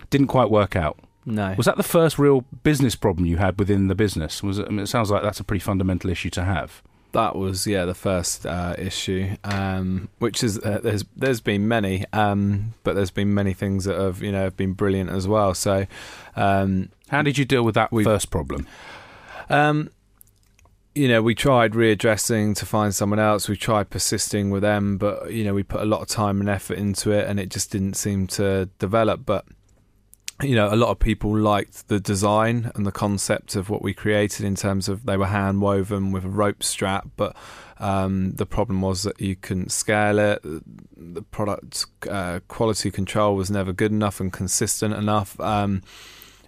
didn't 0.08 0.28
quite 0.28 0.50
work 0.50 0.76
out. 0.76 0.98
No. 1.26 1.52
Was 1.58 1.66
that 1.66 1.76
the 1.76 1.82
first 1.82 2.18
real 2.18 2.46
business 2.62 2.94
problem 2.94 3.26
you 3.26 3.36
had 3.36 3.58
within 3.58 3.88
the 3.88 3.94
business? 3.94 4.42
Was 4.42 4.58
it, 4.58 4.66
I 4.66 4.70
mean, 4.70 4.80
it 4.80 4.86
sounds 4.86 5.10
like 5.10 5.22
that's 5.22 5.40
a 5.40 5.44
pretty 5.44 5.60
fundamental 5.60 6.08
issue 6.08 6.30
to 6.30 6.44
have. 6.44 6.82
That 7.12 7.34
was 7.36 7.66
yeah 7.66 7.84
the 7.84 7.94
first 7.94 8.46
uh, 8.46 8.74
issue, 8.78 9.36
um, 9.44 10.08
which 10.18 10.44
is 10.44 10.58
uh, 10.58 10.80
there's 10.82 11.04
there's 11.16 11.40
been 11.40 11.66
many, 11.66 12.04
um, 12.12 12.74
but 12.84 12.94
there's 12.94 13.10
been 13.10 13.34
many 13.34 13.52
things 13.52 13.84
that 13.84 13.98
have 13.98 14.22
you 14.22 14.30
know 14.32 14.44
have 14.44 14.56
been 14.56 14.74
brilliant 14.74 15.10
as 15.10 15.26
well. 15.26 15.54
So, 15.54 15.86
um, 16.36 16.90
How 17.08 17.22
did 17.22 17.36
you 17.38 17.44
deal 17.44 17.64
with 17.64 17.74
that 17.74 17.90
first 17.90 18.30
problem? 18.30 18.66
um, 19.48 19.90
you 20.94 21.06
know, 21.08 21.22
we 21.22 21.34
tried 21.34 21.72
readdressing 21.72 22.56
to 22.56 22.66
find 22.66 22.94
someone 22.94 23.18
else. 23.20 23.48
We 23.48 23.56
tried 23.56 23.90
persisting 23.90 24.50
with 24.50 24.62
them, 24.62 24.98
but 24.98 25.32
you 25.32 25.44
know, 25.44 25.54
we 25.54 25.62
put 25.62 25.80
a 25.80 25.84
lot 25.84 26.00
of 26.02 26.08
time 26.08 26.40
and 26.40 26.48
effort 26.48 26.78
into 26.78 27.10
it, 27.12 27.28
and 27.28 27.38
it 27.40 27.48
just 27.48 27.70
didn't 27.70 27.94
seem 27.94 28.26
to 28.28 28.68
develop. 28.78 29.24
But 29.24 29.46
you 30.42 30.54
know, 30.54 30.72
a 30.72 30.76
lot 30.76 30.90
of 30.90 30.98
people 30.98 31.36
liked 31.36 31.88
the 31.88 32.00
design 32.00 32.70
and 32.74 32.86
the 32.86 32.92
concept 32.92 33.56
of 33.56 33.68
what 33.68 33.82
we 33.82 33.92
created 33.92 34.44
in 34.44 34.54
terms 34.54 34.88
of 34.88 35.04
they 35.06 35.16
were 35.16 35.26
hand 35.26 35.60
woven 35.60 36.12
with 36.12 36.24
a 36.24 36.28
rope 36.28 36.62
strap, 36.62 37.08
but 37.16 37.36
um, 37.78 38.32
the 38.32 38.46
problem 38.46 38.80
was 38.82 39.02
that 39.02 39.20
you 39.20 39.36
couldn't 39.36 39.72
scale 39.72 40.18
it. 40.18 40.40
The 40.42 41.22
product 41.22 41.86
uh, 42.08 42.40
quality 42.48 42.90
control 42.90 43.36
was 43.36 43.50
never 43.50 43.72
good 43.72 43.92
enough 43.92 44.20
and 44.20 44.32
consistent 44.32 44.94
enough. 44.94 45.38
Um, 45.40 45.82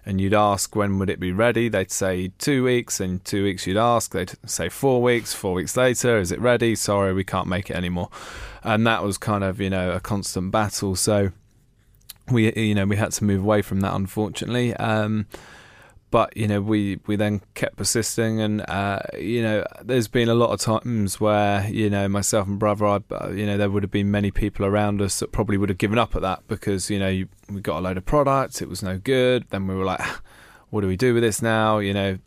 and 0.05 0.19
you'd 0.19 0.33
ask 0.33 0.75
when 0.75 0.99
would 0.99 1.09
it 1.09 1.19
be 1.19 1.31
ready 1.31 1.69
they'd 1.69 1.89
say 1.89 2.31
two 2.37 2.63
weeks 2.63 2.99
and 2.99 3.23
two 3.23 3.43
weeks 3.43 3.65
you'd 3.65 3.77
ask 3.77 4.11
they'd 4.11 4.33
say 4.45 4.67
four 4.67 5.01
weeks 5.01 5.33
four 5.33 5.53
weeks 5.53 5.77
later 5.77 6.17
is 6.17 6.29
it 6.29 6.41
ready 6.41 6.75
sorry 6.75 7.13
we 7.13 7.23
can't 7.23 7.47
make 7.47 7.69
it 7.69 7.75
anymore 7.75 8.09
and 8.63 8.85
that 8.85 9.01
was 9.01 9.17
kind 9.17 9.45
of 9.45 9.61
you 9.61 9.69
know 9.69 9.91
a 9.91 10.01
constant 10.01 10.51
battle 10.51 10.95
so 10.95 11.31
we 12.29 12.53
you 12.53 12.75
know 12.75 12.85
we 12.85 12.95
had 12.95 13.11
to 13.11 13.23
move 13.23 13.41
away 13.41 13.61
from 13.61 13.81
that 13.81 13.93
unfortunately 13.93 14.73
um 14.75 15.25
but 16.13 16.37
you 16.37 16.47
know 16.47 16.61
we 16.61 16.99
we 17.07 17.15
then 17.15 17.41
kept 17.55 17.75
persisting 17.75 18.39
and 18.39 18.61
uh 18.69 18.99
you 19.17 19.41
know 19.41 19.65
there's 19.81 20.07
been 20.07 20.29
a 20.29 20.33
lot 20.35 20.51
of 20.51 20.59
times 20.59 21.19
where 21.19 21.67
you 21.69 21.89
know 21.89 22.07
myself 22.07 22.47
and 22.47 22.59
brother 22.59 22.85
I, 22.85 22.99
uh, 23.11 23.29
you 23.29 23.47
know 23.47 23.57
there 23.57 23.69
would 23.69 23.81
have 23.81 23.91
been 23.91 24.11
many 24.11 24.29
people 24.29 24.63
around 24.63 25.01
us 25.01 25.19
that 25.19 25.31
probably 25.31 25.57
would 25.57 25.69
have 25.69 25.79
given 25.79 25.97
up 25.97 26.15
at 26.15 26.21
that 26.21 26.47
because 26.47 26.91
you 26.91 26.99
know 26.99 27.09
you, 27.09 27.29
we 27.49 27.61
got 27.61 27.79
a 27.79 27.81
load 27.81 27.97
of 27.97 28.05
products 28.05 28.61
it 28.61 28.69
was 28.69 28.83
no 28.83 28.99
good. 28.99 29.45
Then 29.49 29.65
we 29.65 29.73
were 29.73 29.85
like 29.85 30.01
what 30.69 30.81
do 30.81 30.87
we 30.87 30.97
do 30.97 31.15
with 31.15 31.23
this 31.23 31.41
now? 31.41 31.79
You 31.79 31.95
know 31.95 32.17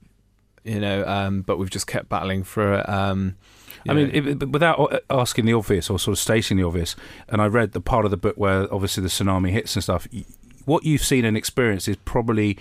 you 0.65 0.81
know 0.81 1.07
um 1.07 1.43
but 1.43 1.57
we've 1.57 1.71
just 1.71 1.87
kept 1.87 2.09
battling 2.09 2.43
through 2.43 2.75
it 2.75 2.89
um 2.89 3.37
you 3.87 3.91
I 3.91 4.21
mean, 4.21 4.39
but 4.39 4.51
without 4.51 5.03
asking 5.11 5.47
the 5.47 5.53
obvious 5.55 5.91
or 5.91 5.99
sort 5.99 6.13
of 6.13 6.19
stating 6.19 6.57
the 6.57 6.65
obvious, 6.65 6.97
and 7.29 7.41
I 7.41 7.47
read 7.47 7.73
the 7.73 7.81
part 7.81 8.05
of 8.05 8.11
the 8.11 8.17
book 8.17 8.37
where 8.37 8.73
obviously 8.73 9.03
the 9.03 9.09
tsunami 9.09 9.51
hits 9.51 9.75
and 9.77 9.83
stuff. 9.83 10.07
What 10.65 10.85
you've 10.85 11.05
seen 11.05 11.25
and 11.25 11.37
experienced 11.37 11.87
is 11.89 11.97
probably 12.05 12.59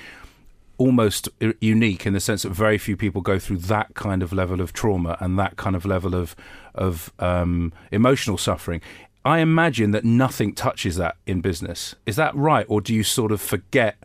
almost 0.77 1.29
unique 1.62 2.05
in 2.05 2.13
the 2.13 2.20
sense 2.20 2.44
that 2.44 2.50
very 2.50 2.77
few 2.77 2.98
people 2.98 3.22
go 3.22 3.39
through 3.39 3.58
that 3.58 3.94
kind 3.94 4.22
of 4.22 4.34
level 4.34 4.62
of 4.62 4.74
trauma 4.74 5.17
and 5.20 5.39
that 5.39 5.55
kind 5.55 5.75
of 5.75 5.86
level 5.86 6.13
of 6.13 6.36
of 6.74 7.12
um, 7.20 7.72
emotional 7.91 8.38
suffering. 8.38 8.82
I 9.24 9.39
imagine 9.39 9.91
that 9.91 10.05
nothing 10.05 10.53
touches 10.53 10.98
that 10.98 11.15
in 11.25 11.41
business. 11.41 11.96
Is 12.05 12.15
that 12.17 12.36
right, 12.36 12.65
or 12.70 12.79
do 12.82 12.94
you 12.94 13.03
sort 13.03 13.32
of 13.32 13.41
forget? 13.41 13.98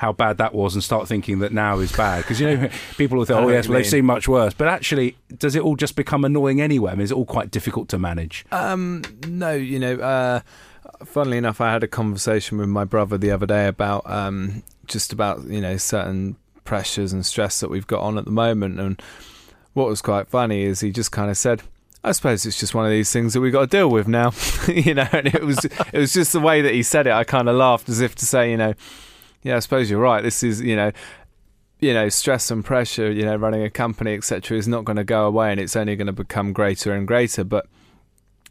How 0.00 0.12
bad 0.12 0.38
that 0.38 0.54
was, 0.54 0.74
and 0.74 0.82
start 0.82 1.08
thinking 1.08 1.40
that 1.40 1.52
now 1.52 1.78
is 1.78 1.92
bad 1.92 2.22
because 2.22 2.40
you 2.40 2.46
know 2.56 2.70
people 2.96 3.18
will 3.18 3.26
think, 3.26 3.38
"Oh 3.38 3.48
yes, 3.50 3.66
you 3.66 3.70
well 3.70 3.80
they've 3.80 3.90
seen 3.90 4.06
much 4.06 4.26
worse." 4.26 4.54
But 4.54 4.68
actually, 4.68 5.14
does 5.36 5.54
it 5.54 5.62
all 5.62 5.76
just 5.76 5.94
become 5.94 6.24
annoying 6.24 6.58
anyway? 6.58 6.92
I 6.92 6.94
mean, 6.94 7.02
is 7.02 7.10
it 7.10 7.18
all 7.18 7.26
quite 7.26 7.50
difficult 7.50 7.90
to 7.90 7.98
manage? 7.98 8.46
Um, 8.50 9.02
no, 9.28 9.52
you 9.52 9.78
know, 9.78 9.96
uh, 9.96 10.40
funnily 11.04 11.36
enough, 11.36 11.60
I 11.60 11.70
had 11.70 11.82
a 11.82 11.86
conversation 11.86 12.56
with 12.56 12.70
my 12.70 12.84
brother 12.84 13.18
the 13.18 13.30
other 13.30 13.44
day 13.44 13.66
about 13.66 14.08
um, 14.10 14.62
just 14.86 15.12
about 15.12 15.44
you 15.44 15.60
know 15.60 15.76
certain 15.76 16.36
pressures 16.64 17.12
and 17.12 17.26
stress 17.26 17.60
that 17.60 17.68
we've 17.68 17.86
got 17.86 18.00
on 18.00 18.16
at 18.16 18.24
the 18.24 18.30
moment, 18.30 18.80
and 18.80 19.02
what 19.74 19.86
was 19.86 20.00
quite 20.00 20.28
funny 20.28 20.62
is 20.62 20.80
he 20.80 20.92
just 20.92 21.12
kind 21.12 21.30
of 21.30 21.36
said, 21.36 21.62
I 22.02 22.12
suppose 22.12 22.46
it's 22.46 22.58
just 22.58 22.74
one 22.74 22.86
of 22.86 22.90
these 22.90 23.12
things 23.12 23.34
that 23.34 23.40
we've 23.42 23.52
got 23.52 23.60
to 23.60 23.66
deal 23.66 23.90
with 23.90 24.08
now, 24.08 24.32
you 24.66 24.94
know. 24.94 25.08
And 25.12 25.26
it 25.26 25.44
was 25.44 25.62
it 25.64 25.92
was 25.98 26.14
just 26.14 26.32
the 26.32 26.40
way 26.40 26.62
that 26.62 26.72
he 26.72 26.82
said 26.82 27.06
it. 27.06 27.12
I 27.12 27.24
kind 27.24 27.48
of 27.48 27.56
laughed 27.56 27.88
as 27.90 28.00
if 28.00 28.14
to 28.16 28.26
say, 28.26 28.50
you 28.50 28.56
know, 28.56 28.72
yeah, 29.42 29.56
I 29.56 29.60
suppose 29.60 29.90
you're 29.90 30.00
right. 30.00 30.22
This 30.22 30.42
is, 30.42 30.60
you 30.60 30.76
know, 30.76 30.92
you 31.80 31.94
know, 31.94 32.08
stress 32.08 32.50
and 32.50 32.64
pressure, 32.64 33.10
you 33.10 33.24
know, 33.24 33.36
running 33.36 33.62
a 33.62 33.70
company, 33.70 34.14
etc., 34.14 34.56
is 34.58 34.68
not 34.68 34.84
going 34.84 34.96
to 34.96 35.04
go 35.04 35.26
away, 35.26 35.50
and 35.50 35.60
it's 35.60 35.76
only 35.76 35.96
going 35.96 36.06
to 36.06 36.12
become 36.12 36.52
greater 36.52 36.92
and 36.92 37.06
greater. 37.06 37.44
But 37.44 37.66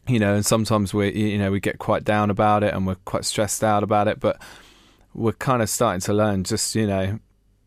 you 0.08 0.19
know, 0.19 0.34
and 0.34 0.46
sometimes 0.46 0.93
we, 0.93 1.12
you 1.12 1.38
know, 1.38 1.51
we 1.51 1.60
get 1.60 1.77
quite 1.77 2.03
down 2.03 2.31
about 2.31 2.63
it, 2.63 2.74
and 2.74 2.88
we're 2.88 2.96
quite 3.05 3.25
stressed 3.25 3.63
out 3.63 3.84
about 3.84 4.08
it. 4.08 4.19
But 4.19 4.41
we're 5.13 5.34
kind 5.34 5.62
of 5.62 5.69
starting 5.69 6.01
to 6.01 6.13
learn, 6.13 6.43
just 6.43 6.74
you 6.75 6.88
know, 6.88 7.19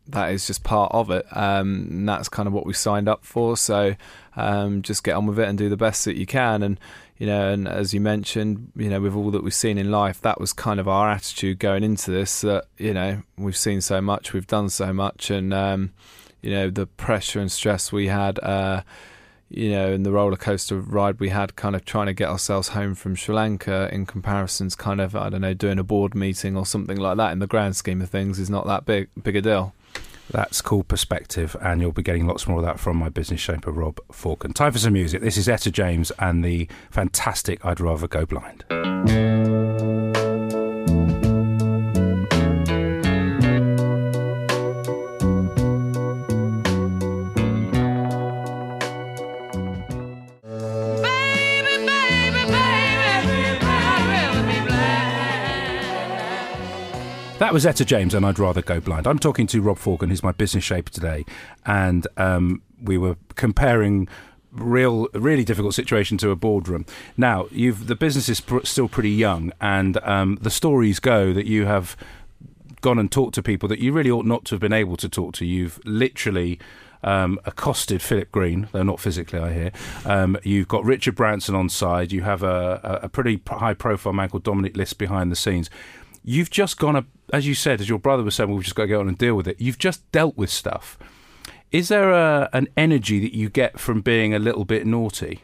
that 0.07 0.31
is 0.31 0.45
just 0.45 0.63
part 0.63 0.91
of 0.91 1.09
it. 1.09 1.25
Um, 1.31 1.87
and 1.89 2.09
that's 2.09 2.29
kind 2.29 2.47
of 2.47 2.53
what 2.53 2.65
we 2.65 2.73
signed 2.73 3.07
up 3.07 3.25
for. 3.25 3.55
So 3.55 3.95
um, 4.35 4.81
just 4.81 5.03
get 5.03 5.15
on 5.15 5.27
with 5.27 5.39
it 5.39 5.47
and 5.47 5.57
do 5.57 5.69
the 5.69 5.77
best 5.77 6.05
that 6.05 6.17
you 6.17 6.25
can. 6.25 6.61
And 6.61 6.79
you 7.23 7.29
know, 7.29 7.53
and 7.53 7.69
as 7.69 7.93
you 7.93 8.01
mentioned, 8.01 8.73
you 8.75 8.89
know, 8.89 8.99
with 8.99 9.15
all 9.15 9.31
that 9.31 9.45
we've 9.45 9.53
seen 9.53 9.77
in 9.77 9.89
life, 9.89 10.19
that 10.23 10.41
was 10.41 10.51
kind 10.51 10.77
of 10.77 10.89
our 10.89 11.09
attitude 11.09 11.57
going 11.57 11.81
into 11.81 12.11
this. 12.11 12.41
That 12.41 12.65
you 12.77 12.93
know, 12.93 13.21
we've 13.37 13.55
seen 13.55 13.79
so 13.79 14.01
much, 14.01 14.33
we've 14.33 14.45
done 14.45 14.67
so 14.67 14.91
much, 14.91 15.29
and 15.29 15.53
um, 15.53 15.93
you 16.41 16.51
know, 16.51 16.69
the 16.69 16.85
pressure 16.85 17.39
and 17.39 17.49
stress 17.49 17.93
we 17.93 18.07
had. 18.07 18.39
Uh, 18.39 18.81
you 19.49 19.69
know, 19.69 19.93
and 19.93 20.05
the 20.05 20.11
roller 20.11 20.35
coaster 20.35 20.77
ride 20.77 21.21
we 21.21 21.29
had, 21.29 21.55
kind 21.55 21.77
of 21.77 21.85
trying 21.85 22.07
to 22.07 22.13
get 22.13 22.27
ourselves 22.27 22.69
home 22.69 22.93
from 22.93 23.15
Sri 23.15 23.33
Lanka, 23.33 23.87
in 23.93 24.05
comparisons, 24.05 24.75
kind 24.75 24.99
of 24.99 25.15
I 25.15 25.29
don't 25.29 25.39
know, 25.39 25.53
doing 25.53 25.79
a 25.79 25.83
board 25.83 26.15
meeting 26.15 26.57
or 26.57 26.65
something 26.65 26.97
like 26.97 27.15
that. 27.15 27.31
In 27.31 27.39
the 27.39 27.47
grand 27.47 27.77
scheme 27.77 28.01
of 28.01 28.09
things, 28.09 28.37
is 28.37 28.49
not 28.49 28.67
that 28.67 28.83
big 28.83 29.07
big 29.23 29.37
a 29.37 29.41
deal. 29.41 29.73
That's 30.31 30.61
called 30.61 30.87
perspective, 30.87 31.55
and 31.61 31.81
you'll 31.81 31.91
be 31.91 32.01
getting 32.01 32.25
lots 32.25 32.47
more 32.47 32.59
of 32.59 32.65
that 32.65 32.79
from 32.79 32.97
my 32.97 33.09
business 33.09 33.39
shaper, 33.39 33.71
Rob 33.71 33.99
Forkan. 34.11 34.53
Time 34.53 34.71
for 34.71 34.79
some 34.79 34.93
music. 34.93 35.21
This 35.21 35.37
is 35.37 35.47
Etta 35.47 35.69
James 35.71 36.11
and 36.19 36.43
the 36.43 36.67
fantastic 36.89 37.63
I'd 37.65 37.79
Rather 37.79 38.07
Go 38.07 38.25
Blind. 38.25 39.52
That 57.43 57.51
was 57.51 57.65
Etta 57.65 57.83
James, 57.83 58.13
and 58.13 58.25
I'd 58.25 58.39
rather 58.39 58.61
go 58.61 58.79
blind. 58.79 59.05
I'm 59.05 59.19
talking 59.19 59.47
to 59.47 59.61
Rob 59.61 59.77
Forkan, 59.77 60.07
who's 60.07 60.23
my 60.23 60.31
business 60.31 60.63
shaper 60.63 60.89
today, 60.89 61.25
and 61.65 62.07
um, 62.15 62.61
we 62.81 62.97
were 62.97 63.17
comparing 63.35 64.07
real, 64.53 65.09
really 65.13 65.43
difficult 65.43 65.73
situation 65.73 66.17
to 66.19 66.29
a 66.29 66.37
boardroom. 66.37 66.85
Now, 67.17 67.47
you've 67.51 67.87
the 67.87 67.95
business 67.95 68.29
is 68.29 68.39
pr- 68.39 68.63
still 68.63 68.87
pretty 68.87 69.09
young, 69.09 69.51
and 69.59 69.97
um, 70.03 70.37
the 70.41 70.49
stories 70.49 71.01
go 71.01 71.33
that 71.33 71.45
you 71.45 71.65
have 71.65 71.97
gone 72.79 72.97
and 72.97 73.11
talked 73.11 73.35
to 73.35 73.43
people 73.43 73.67
that 73.67 73.79
you 73.79 73.91
really 73.91 74.09
ought 74.09 74.25
not 74.25 74.45
to 74.45 74.55
have 74.55 74.61
been 74.61 74.71
able 74.71 74.95
to 74.95 75.09
talk 75.09 75.33
to. 75.33 75.45
You've 75.45 75.81
literally 75.83 76.59
um, 77.03 77.37
accosted 77.43 78.01
Philip 78.01 78.31
Green, 78.31 78.69
though 78.71 78.83
not 78.83 79.01
physically, 79.01 79.39
I 79.39 79.51
hear. 79.51 79.71
Um, 80.05 80.37
you've 80.43 80.69
got 80.69 80.85
Richard 80.85 81.15
Branson 81.15 81.55
on 81.55 81.67
side. 81.67 82.13
You 82.13 82.21
have 82.21 82.41
a, 82.41 83.01
a 83.03 83.09
pretty 83.09 83.41
high 83.45 83.73
profile 83.73 84.13
man 84.13 84.29
called 84.29 84.43
Dominic 84.43 84.77
List 84.77 84.97
behind 84.97 85.29
the 85.29 85.35
scenes. 85.35 85.69
You've 86.23 86.49
just 86.49 86.77
gone, 86.77 86.95
a, 86.95 87.05
as 87.31 87.45
you 87.45 87.53
said, 87.53 87.81
as 87.81 87.89
your 87.89 87.99
brother 87.99 88.23
was 88.23 88.35
saying, 88.35 88.49
we've 88.49 88.63
just 88.63 88.75
got 88.75 88.83
to 88.83 88.87
get 88.87 88.97
on 88.99 89.07
and 89.07 89.17
deal 89.17 89.35
with 89.35 89.47
it. 89.47 89.59
You've 89.59 89.77
just 89.77 90.09
dealt 90.11 90.37
with 90.37 90.49
stuff. 90.49 90.97
Is 91.71 91.89
there 91.89 92.11
a, 92.11 92.49
an 92.53 92.67
energy 92.77 93.19
that 93.19 93.33
you 93.35 93.49
get 93.49 93.79
from 93.79 94.01
being 94.01 94.33
a 94.33 94.39
little 94.39 94.65
bit 94.65 94.85
naughty? 94.85 95.41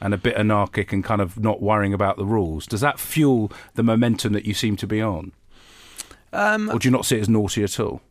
And 0.00 0.14
a 0.14 0.16
bit 0.16 0.36
anarchic 0.36 0.92
and 0.92 1.02
kind 1.02 1.20
of 1.20 1.40
not 1.40 1.60
worrying 1.60 1.92
about 1.92 2.18
the 2.18 2.24
rules. 2.24 2.66
Does 2.68 2.80
that 2.82 3.00
fuel 3.00 3.50
the 3.74 3.82
momentum 3.82 4.32
that 4.32 4.44
you 4.44 4.54
seem 4.54 4.76
to 4.76 4.86
be 4.86 5.02
on? 5.02 5.32
Um, 6.32 6.70
Or 6.70 6.78
do 6.78 6.86
you 6.86 6.92
not 6.92 7.04
see 7.04 7.16
it 7.16 7.22
as 7.22 7.28
naughty 7.28 7.64
at 7.64 7.80
all? 7.80 8.00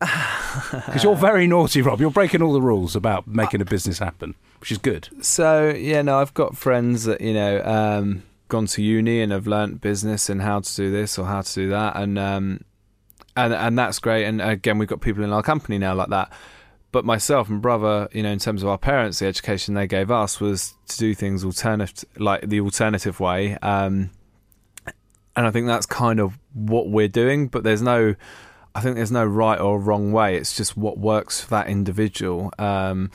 Because 0.70 1.04
you're 1.04 1.14
very 1.16 1.46
naughty, 1.46 1.80
Rob. 1.82 2.00
You're 2.00 2.10
breaking 2.10 2.42
all 2.42 2.52
the 2.52 2.60
rules 2.60 2.96
about 2.96 3.26
making 3.26 3.60
a 3.60 3.64
business 3.64 4.00
happen, 4.00 4.34
which 4.60 4.72
is 4.72 4.78
good. 4.78 5.08
So 5.22 5.68
yeah, 5.70 6.02
no, 6.02 6.18
I've 6.18 6.34
got 6.34 6.56
friends 6.56 7.04
that 7.04 7.20
you 7.20 7.32
know 7.32 7.62
um, 7.64 8.22
gone 8.48 8.66
to 8.66 8.82
uni 8.82 9.20
and 9.20 9.32
have 9.32 9.46
learnt 9.46 9.80
business 9.80 10.28
and 10.28 10.42
how 10.42 10.60
to 10.60 10.76
do 10.76 10.90
this 10.90 11.18
or 11.18 11.26
how 11.26 11.42
to 11.42 11.54
do 11.54 11.70
that, 11.70 11.96
and 11.96 12.18
um, 12.18 12.64
and 13.36 13.52
and 13.54 13.78
that's 13.78 13.98
great. 13.98 14.24
And 14.24 14.40
again, 14.40 14.78
we've 14.78 14.88
got 14.88 15.00
people 15.00 15.24
in 15.24 15.32
our 15.32 15.42
company 15.42 15.78
now 15.78 15.94
like 15.94 16.10
that. 16.10 16.32
But 16.90 17.04
myself 17.04 17.50
and 17.50 17.60
brother, 17.60 18.08
you 18.12 18.22
know, 18.22 18.30
in 18.30 18.38
terms 18.38 18.62
of 18.62 18.68
our 18.68 18.78
parents, 18.78 19.18
the 19.18 19.26
education 19.26 19.74
they 19.74 19.86
gave 19.86 20.10
us 20.10 20.40
was 20.40 20.74
to 20.88 20.96
do 20.96 21.14
things 21.14 21.44
alternative, 21.44 22.08
like 22.16 22.48
the 22.48 22.60
alternative 22.60 23.20
way. 23.20 23.56
Um, 23.58 24.10
and 25.36 25.46
I 25.46 25.50
think 25.50 25.66
that's 25.66 25.84
kind 25.84 26.18
of 26.18 26.38
what 26.54 26.88
we're 26.88 27.08
doing. 27.08 27.48
But 27.48 27.62
there's 27.62 27.82
no, 27.82 28.14
I 28.74 28.80
think 28.80 28.96
there's 28.96 29.12
no 29.12 29.24
right 29.24 29.60
or 29.60 29.78
wrong 29.78 30.12
way. 30.12 30.36
It's 30.36 30.56
just 30.56 30.78
what 30.78 30.98
works 30.98 31.42
for 31.42 31.50
that 31.50 31.68
individual. 31.68 32.52
Um, 32.58 33.10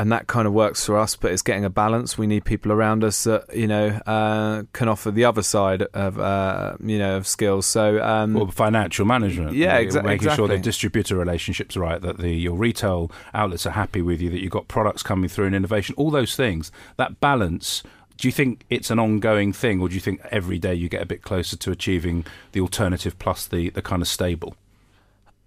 and 0.00 0.10
that 0.10 0.28
kind 0.28 0.46
of 0.46 0.54
works 0.54 0.86
for 0.86 0.96
us, 0.96 1.14
but 1.14 1.30
it's 1.30 1.42
getting 1.42 1.62
a 1.62 1.68
balance. 1.68 2.16
We 2.16 2.26
need 2.26 2.46
people 2.46 2.72
around 2.72 3.04
us 3.04 3.24
that 3.24 3.54
you 3.54 3.66
know 3.66 3.88
uh, 4.06 4.62
can 4.72 4.88
offer 4.88 5.10
the 5.10 5.26
other 5.26 5.42
side 5.42 5.82
of 5.92 6.18
uh, 6.18 6.76
you 6.82 6.98
know 6.98 7.18
of 7.18 7.26
skills. 7.26 7.66
So 7.66 8.02
um, 8.02 8.32
Well, 8.32 8.46
financial 8.46 9.04
management. 9.04 9.52
Yeah, 9.52 9.78
exa- 9.78 10.02
Making 10.02 10.30
sure 10.30 10.48
the 10.48 10.56
distributor 10.58 11.16
relationships 11.16 11.76
are 11.76 11.80
right, 11.80 12.00
that 12.00 12.16
the 12.16 12.30
your 12.30 12.56
retail 12.56 13.12
outlets 13.34 13.66
are 13.66 13.72
happy 13.72 14.00
with 14.00 14.22
you, 14.22 14.30
that 14.30 14.40
you've 14.40 14.50
got 14.50 14.68
products 14.68 15.02
coming 15.02 15.28
through 15.28 15.44
and 15.48 15.54
innovation, 15.54 15.94
all 15.98 16.10
those 16.10 16.34
things. 16.34 16.72
That 16.96 17.20
balance. 17.20 17.82
Do 18.16 18.26
you 18.28 18.32
think 18.32 18.64
it's 18.70 18.90
an 18.90 18.98
ongoing 18.98 19.52
thing, 19.52 19.80
or 19.82 19.88
do 19.90 19.94
you 19.94 20.00
think 20.00 20.22
every 20.30 20.58
day 20.58 20.74
you 20.74 20.88
get 20.88 21.02
a 21.02 21.06
bit 21.06 21.20
closer 21.20 21.56
to 21.58 21.70
achieving 21.70 22.24
the 22.52 22.60
alternative 22.62 23.18
plus 23.18 23.46
the, 23.46 23.68
the 23.70 23.82
kind 23.82 24.00
of 24.00 24.08
stable? 24.08 24.54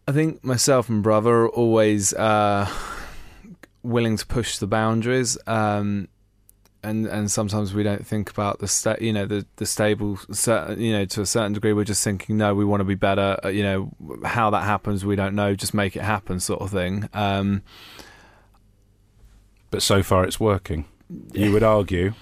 I 0.08 0.12
think 0.12 0.44
myself 0.44 0.90
and 0.90 1.02
brother 1.02 1.34
are 1.44 1.50
always 1.50 2.14
uh, 2.14 2.68
willing 3.84 4.18
to 4.18 4.26
push 4.26 4.58
the 4.58 4.68
boundaries, 4.68 5.38
um, 5.48 6.08
and 6.82 7.06
and 7.06 7.30
sometimes 7.30 7.74
we 7.74 7.84
don't 7.84 8.06
think 8.06 8.30
about 8.30 8.60
the 8.60 8.68
sta- 8.68 8.98
you 9.00 9.14
know 9.14 9.26
the 9.26 9.46
the 9.58 9.66
stable 9.66 10.20
you 10.78 10.92
know 10.92 11.06
to 11.06 11.22
a 11.22 11.26
certain 11.26 11.54
degree. 11.54 11.74
We're 11.74 11.84
just 11.84 12.04
thinking 12.04 12.38
no, 12.38 12.56
we 12.56 12.66
want 12.66 12.82
to 12.82 12.86
be 12.86 12.96
better. 12.96 13.38
Uh, 13.44 13.50
you 13.50 13.64
know 13.64 13.92
how 14.26 14.50
that 14.50 14.64
happens, 14.64 15.06
we 15.06 15.16
don't 15.16 15.36
know. 15.36 15.56
Just 15.56 15.74
make 15.74 15.96
it 15.96 16.02
happen, 16.04 16.40
sort 16.40 16.62
of 16.62 16.72
thing. 16.72 17.08
Um, 17.14 17.62
But 19.72 19.82
so 19.82 20.04
far, 20.04 20.24
it's 20.24 20.40
working. 20.40 20.86
You 21.34 21.52
would 21.52 21.64
argue. 21.64 22.14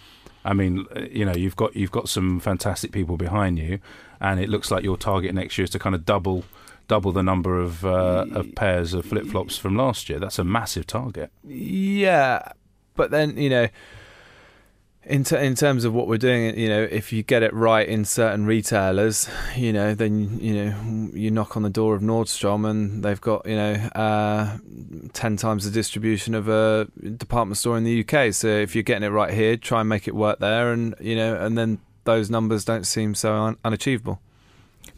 I 0.44 0.54
mean, 0.54 0.86
uh, 0.96 1.02
you 1.12 1.26
know, 1.26 1.34
you've 1.36 1.56
got 1.56 1.76
you've 1.76 1.92
got 1.92 2.10
some 2.10 2.40
fantastic 2.40 2.92
people 2.92 3.18
behind 3.18 3.60
you, 3.60 3.80
and 4.20 4.40
it 4.40 4.50
looks 4.50 4.72
like 4.72 4.84
your 4.84 4.98
target 4.98 5.34
next 5.36 5.58
year 5.58 5.66
is 5.66 5.70
to 5.72 5.80
kind 5.80 5.94
of 5.96 6.06
double 6.06 6.44
double 6.92 7.14
the 7.14 7.24
number 7.24 7.58
of 7.58 7.86
uh, 7.86 8.26
of 8.34 8.54
pairs 8.54 8.94
of 8.94 9.06
flip 9.06 9.26
flops 9.26 9.58
from 9.58 9.78
last 9.78 10.10
year. 10.10 10.20
That's 10.20 10.38
a 10.38 10.44
massive 10.44 10.86
target. 10.86 11.32
Yeah, 11.48 12.52
but 12.98 13.12
then 13.12 13.38
you 13.38 13.50
know, 13.50 13.70
in 15.06 15.24
in 15.34 15.56
terms 15.56 15.86
of 15.86 15.94
what 15.94 16.10
we're 16.10 16.18
doing, 16.18 16.60
you 16.60 16.68
know, 16.68 16.82
if 16.84 17.14
you 17.14 17.24
get 17.24 17.44
it 17.44 17.54
right 17.54 17.88
in 17.88 18.04
certain 18.04 18.46
retailers, 18.46 19.30
you 19.56 19.72
know, 19.72 19.96
then 19.96 20.38
you 20.42 20.54
know 20.54 21.10
you 21.14 21.32
knock 21.32 21.56
on 21.56 21.64
the 21.64 21.70
door 21.70 21.96
of 21.96 22.02
Nordstrom 22.02 22.70
and 22.70 23.02
they've 23.06 23.22
got 23.22 23.46
you 23.46 23.56
know 23.56 23.74
uh, 23.96 24.58
ten 25.14 25.38
times 25.38 25.64
the 25.64 25.72
distribution 25.72 26.36
of 26.36 26.50
a 26.50 26.90
department 27.16 27.58
store 27.58 27.78
in 27.78 27.86
the 27.86 28.02
UK. 28.06 28.34
So 28.34 28.50
if 28.50 28.76
you're 28.76 28.84
getting 28.84 29.04
it 29.04 29.12
right 29.12 29.34
here, 29.34 29.56
try 29.56 29.80
and 29.80 29.88
make 29.88 30.10
it 30.10 30.14
work 30.14 30.40
there, 30.40 30.74
and 30.74 30.94
you 31.00 31.16
know, 31.16 31.38
and 31.38 31.58
then 31.58 31.80
those 32.04 32.30
numbers 32.30 32.66
don't 32.66 32.86
seem 32.86 33.16
so 33.16 33.34
un- 33.34 33.58
unachievable. 33.64 34.20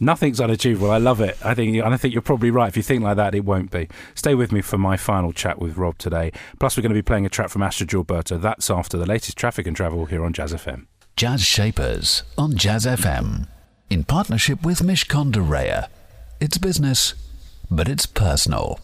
Nothing's 0.03 0.41
unachievable. 0.41 0.91
I 0.91 0.97
love 0.97 1.21
it. 1.21 1.37
I 1.43 1.53
think, 1.53 1.77
and 1.77 1.93
I 1.93 1.97
think 1.97 2.13
you're 2.13 2.21
probably 2.21 2.51
right. 2.51 2.67
If 2.67 2.75
you 2.75 2.83
think 2.83 3.03
like 3.03 3.15
that, 3.15 3.33
it 3.33 3.45
won't 3.45 3.71
be. 3.71 3.87
Stay 4.15 4.35
with 4.35 4.51
me 4.51 4.61
for 4.61 4.77
my 4.77 4.97
final 4.97 5.31
chat 5.31 5.59
with 5.59 5.77
Rob 5.77 5.97
today. 5.97 6.31
Plus, 6.59 6.75
we're 6.75 6.81
going 6.81 6.91
to 6.91 6.95
be 6.95 7.01
playing 7.01 7.25
a 7.25 7.29
track 7.29 7.49
from 7.49 7.61
Astrud 7.61 7.87
Gilberto. 7.87 8.39
That's 8.41 8.69
after 8.69 8.97
the 8.97 9.05
latest 9.05 9.37
traffic 9.37 9.65
and 9.65 9.75
travel 9.75 10.05
here 10.05 10.25
on 10.25 10.33
Jazz 10.33 10.53
FM. 10.53 10.87
Jazz 11.15 11.41
Shapers 11.41 12.23
on 12.37 12.57
Jazz 12.57 12.85
FM. 12.85 13.47
In 13.89 14.03
partnership 14.03 14.63
with 14.63 14.79
Mishcon 14.79 15.31
de 15.31 15.39
Reya. 15.39 15.87
It's 16.41 16.57
business, 16.57 17.13
but 17.71 17.87
it's 17.87 18.05
personal. 18.05 18.79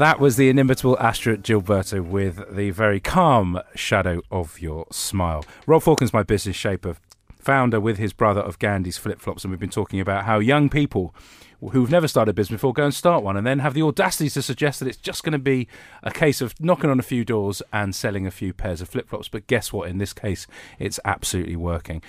That 0.00 0.18
was 0.18 0.36
the 0.36 0.48
inimitable 0.48 0.96
Astrud 0.96 1.42
Gilberto 1.42 2.02
with 2.02 2.56
the 2.56 2.70
very 2.70 3.00
calm 3.00 3.60
shadow 3.74 4.22
of 4.30 4.58
your 4.58 4.86
smile. 4.90 5.44
Rob 5.66 5.82
Forkan's 5.82 6.14
my 6.14 6.22
business 6.22 6.56
shaper, 6.56 6.96
founder 7.38 7.78
with 7.78 7.98
his 7.98 8.14
brother 8.14 8.40
of 8.40 8.58
Gandhi's 8.58 8.96
Flip 8.96 9.20
Flops, 9.20 9.44
and 9.44 9.50
we've 9.50 9.60
been 9.60 9.68
talking 9.68 10.00
about 10.00 10.24
how 10.24 10.38
young 10.38 10.70
people 10.70 11.14
who've 11.72 11.90
never 11.90 12.08
started 12.08 12.30
a 12.30 12.32
business 12.32 12.56
before 12.56 12.72
go 12.72 12.84
and 12.84 12.94
start 12.94 13.22
one 13.22 13.36
and 13.36 13.46
then 13.46 13.58
have 13.58 13.74
the 13.74 13.82
audacity 13.82 14.30
to 14.30 14.40
suggest 14.40 14.80
that 14.80 14.88
it's 14.88 14.96
just 14.96 15.22
going 15.22 15.34
to 15.34 15.38
be 15.38 15.68
a 16.02 16.10
case 16.10 16.40
of 16.40 16.58
knocking 16.58 16.88
on 16.88 16.98
a 16.98 17.02
few 17.02 17.22
doors 17.22 17.60
and 17.70 17.94
selling 17.94 18.26
a 18.26 18.30
few 18.30 18.54
pairs 18.54 18.80
of 18.80 18.88
flip 18.88 19.06
flops. 19.06 19.28
But 19.28 19.48
guess 19.48 19.70
what? 19.70 19.90
In 19.90 19.98
this 19.98 20.14
case, 20.14 20.46
it's 20.78 20.98
absolutely 21.04 21.56
working. 21.56 22.00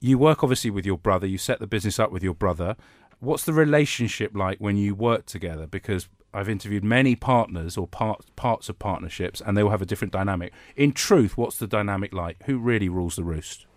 You 0.00 0.18
work 0.18 0.42
obviously 0.42 0.70
with 0.70 0.84
your 0.84 0.98
brother, 0.98 1.28
you 1.28 1.38
set 1.38 1.60
the 1.60 1.68
business 1.68 2.00
up 2.00 2.10
with 2.10 2.24
your 2.24 2.34
brother. 2.34 2.74
What's 3.20 3.44
the 3.44 3.52
relationship 3.52 4.32
like 4.34 4.58
when 4.58 4.76
you 4.76 4.96
work 4.96 5.26
together? 5.26 5.68
Because 5.68 6.08
I've 6.34 6.48
interviewed 6.48 6.84
many 6.84 7.16
partners 7.16 7.76
or 7.76 7.86
part, 7.86 8.24
parts 8.36 8.68
of 8.68 8.78
partnerships, 8.78 9.40
and 9.40 9.56
they 9.56 9.62
will 9.62 9.70
have 9.70 9.82
a 9.82 9.86
different 9.86 10.12
dynamic. 10.12 10.52
In 10.76 10.92
truth, 10.92 11.36
what's 11.38 11.56
the 11.56 11.66
dynamic 11.66 12.12
like? 12.12 12.42
Who 12.44 12.58
really 12.58 12.88
rules 12.88 13.16
the 13.16 13.24
roost? 13.24 13.66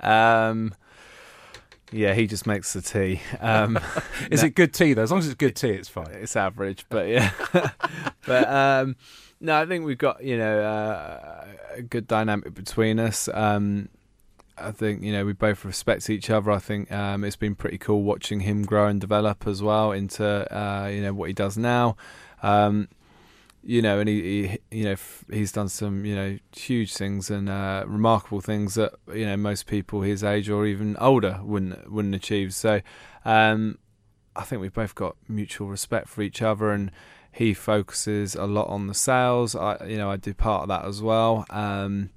Um, 0.00 0.74
yeah, 1.92 2.14
he 2.14 2.26
just 2.26 2.46
makes 2.46 2.72
the 2.72 2.82
tea. 2.82 3.20
Um, 3.40 3.78
Is 4.30 4.42
it 4.42 4.50
good 4.50 4.74
tea 4.74 4.94
though? 4.94 5.02
As 5.02 5.10
long 5.10 5.20
as 5.20 5.26
it's 5.26 5.34
good 5.34 5.56
tea, 5.56 5.70
it's 5.70 5.88
fine. 5.88 6.10
it's 6.10 6.36
average, 6.36 6.86
but 6.88 7.08
yeah. 7.08 7.30
but 8.26 8.48
um, 8.48 8.96
no, 9.40 9.60
I 9.60 9.66
think 9.66 9.84
we've 9.84 9.98
got 9.98 10.22
you 10.22 10.36
know 10.36 10.60
uh, 10.60 11.46
a 11.76 11.82
good 11.82 12.06
dynamic 12.06 12.54
between 12.54 12.98
us. 12.98 13.28
Um, 13.32 13.88
I 14.56 14.70
think 14.70 15.02
you 15.02 15.12
know 15.12 15.24
we 15.24 15.32
both 15.32 15.64
respect 15.64 16.08
each 16.08 16.30
other. 16.30 16.50
I 16.50 16.58
think 16.58 16.90
um, 16.92 17.24
it's 17.24 17.36
been 17.36 17.54
pretty 17.54 17.78
cool 17.78 18.02
watching 18.02 18.40
him 18.40 18.62
grow 18.62 18.86
and 18.86 19.00
develop 19.00 19.46
as 19.46 19.62
well 19.62 19.92
into 19.92 20.24
uh, 20.24 20.86
you 20.86 21.02
know 21.02 21.12
what 21.12 21.26
he 21.28 21.32
does 21.32 21.56
now. 21.56 21.96
Um, 22.42 22.88
you 23.62 23.80
know, 23.80 23.98
and 23.98 24.08
he, 24.08 24.48
he 24.48 24.58
you 24.70 24.84
know 24.84 24.96
he's 25.30 25.52
done 25.52 25.68
some 25.68 26.04
you 26.04 26.14
know 26.14 26.38
huge 26.54 26.94
things 26.94 27.30
and 27.30 27.48
uh, 27.48 27.84
remarkable 27.86 28.40
things 28.40 28.74
that 28.74 28.94
you 29.12 29.26
know 29.26 29.36
most 29.36 29.66
people 29.66 30.02
his 30.02 30.22
age 30.22 30.48
or 30.48 30.66
even 30.66 30.96
older 30.98 31.40
wouldn't 31.42 31.90
wouldn't 31.90 32.14
achieve. 32.14 32.54
So 32.54 32.80
um, 33.24 33.78
I 34.36 34.42
think 34.42 34.60
we've 34.60 34.72
both 34.72 34.94
got 34.94 35.16
mutual 35.28 35.68
respect 35.68 36.08
for 36.08 36.22
each 36.22 36.42
other, 36.42 36.70
and 36.70 36.90
he 37.32 37.54
focuses 37.54 38.34
a 38.34 38.44
lot 38.44 38.68
on 38.68 38.86
the 38.86 38.94
sales. 38.94 39.56
I 39.56 39.84
you 39.86 39.96
know 39.96 40.10
I 40.10 40.16
do 40.16 40.34
part 40.34 40.62
of 40.62 40.68
that 40.68 40.84
as 40.84 41.02
well. 41.02 41.46
Um, 41.50 42.10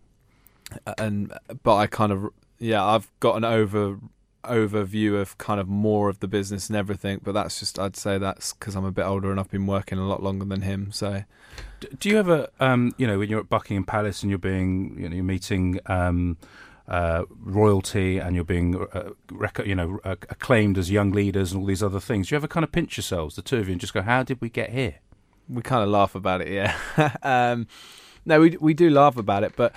and 0.98 1.34
but 1.64 1.76
I 1.76 1.88
kind 1.88 2.12
of 2.12 2.30
yeah 2.60 2.84
I've 2.84 3.10
got 3.20 3.38
an 3.38 3.46
over 3.46 4.00
overview 4.44 5.20
of 5.20 5.38
kind 5.38 5.60
of 5.60 5.68
more 5.68 6.10
of 6.10 6.20
the 6.20 6.28
business 6.28 6.70
and 6.70 6.78
everything 6.78 7.20
but 7.22 7.34
that's 7.34 7.60
just 7.60 7.78
I'd 7.78 7.98
say 7.98 8.18
that's 8.18 8.54
because 8.54 8.76
I'm 8.76 8.86
a 8.86 8.92
bit 8.92 9.04
older 9.04 9.30
and 9.30 9.40
I've 9.40 9.52
been 9.52 9.68
working 9.68 9.98
a 9.98 10.08
lot 10.08 10.24
longer 10.24 10.46
than 10.46 10.62
him 10.62 10.92
so 10.92 11.24
Do 12.00 12.10
you 12.10 12.18
ever, 12.18 12.48
um, 12.60 12.94
you 12.98 13.06
know, 13.08 13.20
when 13.20 13.30
you're 13.30 13.40
at 13.40 13.50
Buckingham 13.50 13.84
Palace 13.84 14.24
and 14.24 14.30
you're 14.30 14.40
being, 14.40 14.96
you 14.98 15.10
know, 15.10 15.16
you're 15.16 15.24
meeting 15.24 15.80
um, 15.88 16.38
uh, 16.88 17.24
royalty 17.44 18.20
and 18.20 18.36
you're 18.36 18.46
being, 18.46 18.76
uh, 18.94 19.10
rec- 19.32 19.66
you 19.66 19.76
know, 19.76 20.00
uh, 20.04 20.16
acclaimed 20.30 20.78
as 20.78 20.90
young 20.90 21.12
leaders 21.12 21.52
and 21.52 21.62
all 21.62 21.68
these 21.68 21.84
other 21.84 22.00
things? 22.00 22.30
Do 22.30 22.36
you 22.36 22.38
ever 22.38 22.48
kind 22.48 22.64
of 22.64 22.72
pinch 22.72 22.98
yourselves, 22.98 23.36
the 23.36 23.42
two 23.42 23.58
of 23.58 23.68
you, 23.68 23.74
and 23.74 23.82
just 23.82 23.94
go, 23.94 24.02
"How 24.02 24.24
did 24.24 24.40
we 24.42 24.50
get 24.50 24.72
here?" 24.72 24.96
we 25.50 25.62
kind 25.62 25.84
of 25.84 25.90
laugh 25.90 26.16
about 26.16 26.42
it 26.42 26.50
yeah 26.50 26.76
um, 27.24 27.68
no 28.26 28.40
we 28.40 28.58
we 28.60 28.74
do 28.74 28.90
laugh 28.90 29.18
about 29.18 29.44
it 29.44 29.54
but 29.56 29.74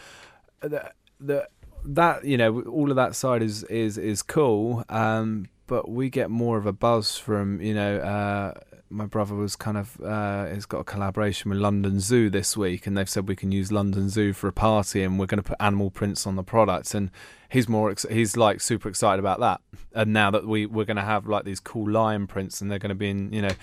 the, 0.60 1.48
that 1.84 2.24
you 2.24 2.36
know 2.36 2.60
all 2.62 2.90
of 2.90 2.96
that 2.96 3.14
side 3.14 3.42
is 3.42 3.62
is 3.64 3.98
is 3.98 4.22
cool 4.22 4.84
um, 4.88 5.46
but 5.66 5.88
we 5.88 6.10
get 6.10 6.30
more 6.30 6.58
of 6.58 6.66
a 6.66 6.72
buzz 6.72 7.16
from 7.16 7.60
you 7.60 7.74
know 7.74 7.98
uh, 7.98 8.52
my 8.90 9.06
brother 9.06 9.36
was 9.36 9.54
kind 9.54 9.78
of 9.78 10.00
uh, 10.00 10.46
has 10.46 10.66
got 10.66 10.80
a 10.80 10.84
collaboration 10.84 11.50
with 11.50 11.60
London 11.60 12.00
Zoo 12.00 12.28
this 12.28 12.56
week, 12.56 12.86
and 12.86 12.98
they've 12.98 13.08
said 13.08 13.28
we 13.28 13.36
can 13.36 13.52
use 13.52 13.70
London 13.70 14.08
Zoo 14.08 14.32
for 14.32 14.48
a 14.48 14.52
party, 14.52 15.02
and 15.04 15.18
we're 15.18 15.26
going 15.26 15.42
to 15.42 15.48
put 15.48 15.56
animal 15.60 15.90
prints 15.90 16.26
on 16.26 16.34
the 16.34 16.42
products. 16.42 16.92
And 16.92 17.10
he's 17.48 17.68
more 17.68 17.90
ex- 17.90 18.06
he's 18.10 18.36
like 18.36 18.60
super 18.60 18.88
excited 18.88 19.20
about 19.20 19.38
that. 19.40 19.60
And 19.94 20.12
now 20.12 20.32
that 20.32 20.46
we 20.46 20.66
we're 20.66 20.84
going 20.84 20.96
to 20.96 21.02
have 21.02 21.26
like 21.26 21.44
these 21.44 21.60
cool 21.60 21.88
lion 21.88 22.26
prints, 22.26 22.60
and 22.60 22.70
they're 22.70 22.80
going 22.80 22.90
to 22.90 22.96
be 22.96 23.10
in 23.10 23.32
you 23.32 23.42
know 23.42 23.54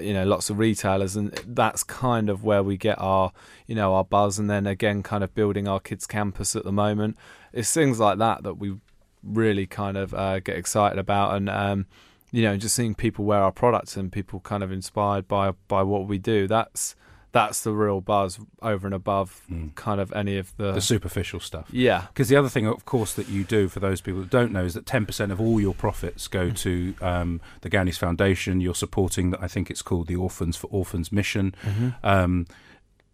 you 0.00 0.12
know 0.12 0.24
lots 0.24 0.50
of 0.50 0.58
retailers, 0.58 1.16
and 1.16 1.32
that's 1.46 1.82
kind 1.82 2.28
of 2.28 2.44
where 2.44 2.62
we 2.62 2.76
get 2.76 2.98
our 3.00 3.32
you 3.66 3.74
know 3.74 3.94
our 3.94 4.04
buzz. 4.04 4.38
And 4.38 4.48
then 4.48 4.66
again, 4.66 5.02
kind 5.02 5.24
of 5.24 5.34
building 5.34 5.68
our 5.68 5.80
kids' 5.80 6.06
campus 6.06 6.56
at 6.56 6.64
the 6.64 6.72
moment. 6.72 7.16
It's 7.52 7.72
things 7.72 7.98
like 7.98 8.18
that 8.18 8.42
that 8.42 8.54
we 8.54 8.76
really 9.22 9.66
kind 9.66 9.96
of 9.96 10.14
uh, 10.14 10.40
get 10.40 10.56
excited 10.56 10.98
about, 10.98 11.36
and 11.36 11.48
um, 11.48 11.86
you 12.30 12.42
know, 12.42 12.56
just 12.56 12.74
seeing 12.74 12.94
people 12.94 13.24
wear 13.24 13.40
our 13.40 13.52
products 13.52 13.96
and 13.96 14.10
people 14.10 14.40
kind 14.40 14.62
of 14.62 14.72
inspired 14.72 15.28
by 15.28 15.52
by 15.68 15.82
what 15.82 16.08
we 16.08 16.18
do. 16.18 16.46
That's 16.48 16.96
that's 17.34 17.62
the 17.64 17.72
real 17.72 18.00
buzz 18.00 18.38
over 18.62 18.86
and 18.86 18.94
above 18.94 19.42
kind 19.74 20.00
of 20.00 20.12
any 20.12 20.38
of 20.38 20.56
the, 20.56 20.72
The 20.72 20.80
superficial 20.80 21.40
stuff. 21.40 21.66
yeah 21.70 22.06
Because 22.08 22.28
the 22.28 22.36
other 22.36 22.48
thing, 22.48 22.66
of 22.66 22.84
course, 22.84 23.12
that 23.14 23.28
you 23.28 23.42
do 23.44 23.68
for 23.68 23.80
those 23.80 24.00
people 24.00 24.20
that 24.20 24.30
don't 24.30 24.52
know 24.52 24.64
is 24.64 24.74
that 24.74 24.86
10% 24.86 25.32
of 25.32 25.40
all 25.40 25.60
your 25.60 25.74
profits 25.74 26.28
go 26.28 26.50
Mm. 26.50 26.56
to 26.58 26.94
um, 27.04 27.40
the 27.62 27.68
Gandhi's 27.68 27.98
Foundation. 27.98 28.60
You're 28.60 28.74
supporting, 28.86 29.34
I 29.34 29.48
think 29.48 29.68
it's 29.70 29.82
called 29.82 30.06
the 30.06 30.16
Orphans 30.16 30.56
for 30.56 30.68
Orphans 30.68 31.10
mission. 31.10 31.54
Mm-hmm. 31.64 31.88
Um, 32.04 32.46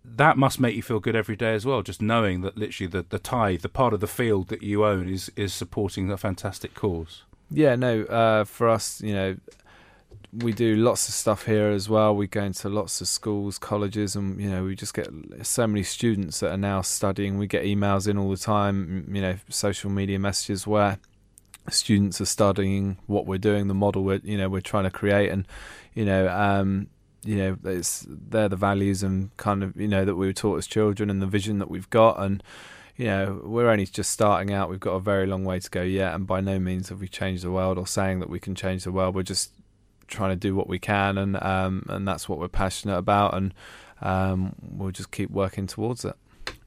that 0.04 0.36
must 0.36 0.60
make 0.60 0.74
you 0.76 0.82
feel 0.82 1.00
good 1.00 1.16
every 1.16 1.36
day 1.36 1.54
as 1.54 1.64
well, 1.64 1.80
just 1.82 2.02
knowing 2.02 2.42
that 2.42 2.56
literally 2.58 2.88
the, 2.88 3.04
the 3.08 3.18
tithe, 3.18 3.62
the 3.62 3.68
part 3.68 3.92
of 3.94 4.00
the 4.00 4.06
field 4.06 4.48
that 4.48 4.62
you 4.62 4.84
own, 4.84 5.08
is, 5.08 5.30
is 5.36 5.52
supporting 5.54 6.10
a 6.10 6.16
fantastic 6.16 6.74
cause. 6.74 7.22
Yeah, 7.50 7.74
no, 7.76 8.02
uh, 8.04 8.44
for 8.44 8.68
us, 8.68 9.00
you 9.00 9.14
know, 9.14 9.36
we 10.32 10.52
do 10.52 10.76
lots 10.76 11.08
of 11.08 11.14
stuff 11.14 11.46
here 11.46 11.70
as 11.70 11.88
well. 11.88 12.14
We 12.14 12.26
go 12.26 12.42
into 12.42 12.68
lots 12.68 13.00
of 13.00 13.08
schools, 13.08 13.58
colleges, 13.58 14.14
and, 14.14 14.40
you 14.40 14.48
know, 14.48 14.64
we 14.64 14.76
just 14.76 14.94
get 14.94 15.08
so 15.42 15.66
many 15.66 15.82
students 15.82 16.40
that 16.40 16.52
are 16.52 16.56
now 16.56 16.82
studying. 16.82 17.36
We 17.36 17.46
get 17.46 17.64
emails 17.64 18.06
in 18.06 18.16
all 18.16 18.30
the 18.30 18.36
time, 18.36 19.10
you 19.12 19.20
know, 19.20 19.36
social 19.48 19.90
media 19.90 20.18
messages 20.18 20.66
where 20.66 20.98
students 21.68 22.20
are 22.20 22.26
studying 22.26 22.98
what 23.06 23.26
we're 23.26 23.38
doing, 23.38 23.66
the 23.66 23.74
model 23.74 24.04
we're, 24.04 24.20
you 24.22 24.38
know, 24.38 24.48
we're 24.48 24.60
trying 24.60 24.84
to 24.84 24.90
create. 24.90 25.30
And, 25.30 25.48
you 25.94 26.04
know, 26.04 26.28
um, 26.28 26.86
you 27.24 27.36
know, 27.36 27.56
it's, 27.64 28.06
they're 28.08 28.48
the 28.48 28.56
values 28.56 29.02
and 29.02 29.36
kind 29.36 29.62
of, 29.64 29.76
you 29.76 29.88
know, 29.88 30.04
that 30.04 30.14
we 30.14 30.26
were 30.26 30.32
taught 30.32 30.58
as 30.58 30.66
children 30.66 31.10
and 31.10 31.20
the 31.20 31.26
vision 31.26 31.58
that 31.58 31.70
we've 31.70 31.90
got. 31.90 32.20
And, 32.20 32.42
you 32.96 33.06
know, 33.06 33.40
we're 33.44 33.68
only 33.68 33.86
just 33.86 34.10
starting 34.10 34.52
out. 34.52 34.70
We've 34.70 34.78
got 34.78 34.92
a 34.92 35.00
very 35.00 35.26
long 35.26 35.44
way 35.44 35.58
to 35.58 35.70
go 35.70 35.82
yet, 35.82 36.14
and 36.14 36.26
by 36.26 36.40
no 36.40 36.58
means 36.58 36.90
have 36.90 37.00
we 37.00 37.08
changed 37.08 37.42
the 37.42 37.50
world 37.50 37.78
or 37.78 37.86
saying 37.86 38.20
that 38.20 38.28
we 38.28 38.38
can 38.38 38.54
change 38.54 38.84
the 38.84 38.92
world. 38.92 39.14
We're 39.14 39.22
just 39.22 39.52
trying 40.10 40.30
to 40.30 40.36
do 40.36 40.54
what 40.54 40.68
we 40.68 40.78
can, 40.78 41.16
and 41.16 41.42
um, 41.42 41.84
and 41.88 42.06
that's 42.06 42.28
what 42.28 42.38
we're 42.38 42.48
passionate 42.48 42.98
about, 42.98 43.34
and 43.34 43.54
um, 44.02 44.54
we'll 44.60 44.90
just 44.90 45.10
keep 45.10 45.30
working 45.30 45.66
towards 45.66 46.04
it. 46.04 46.14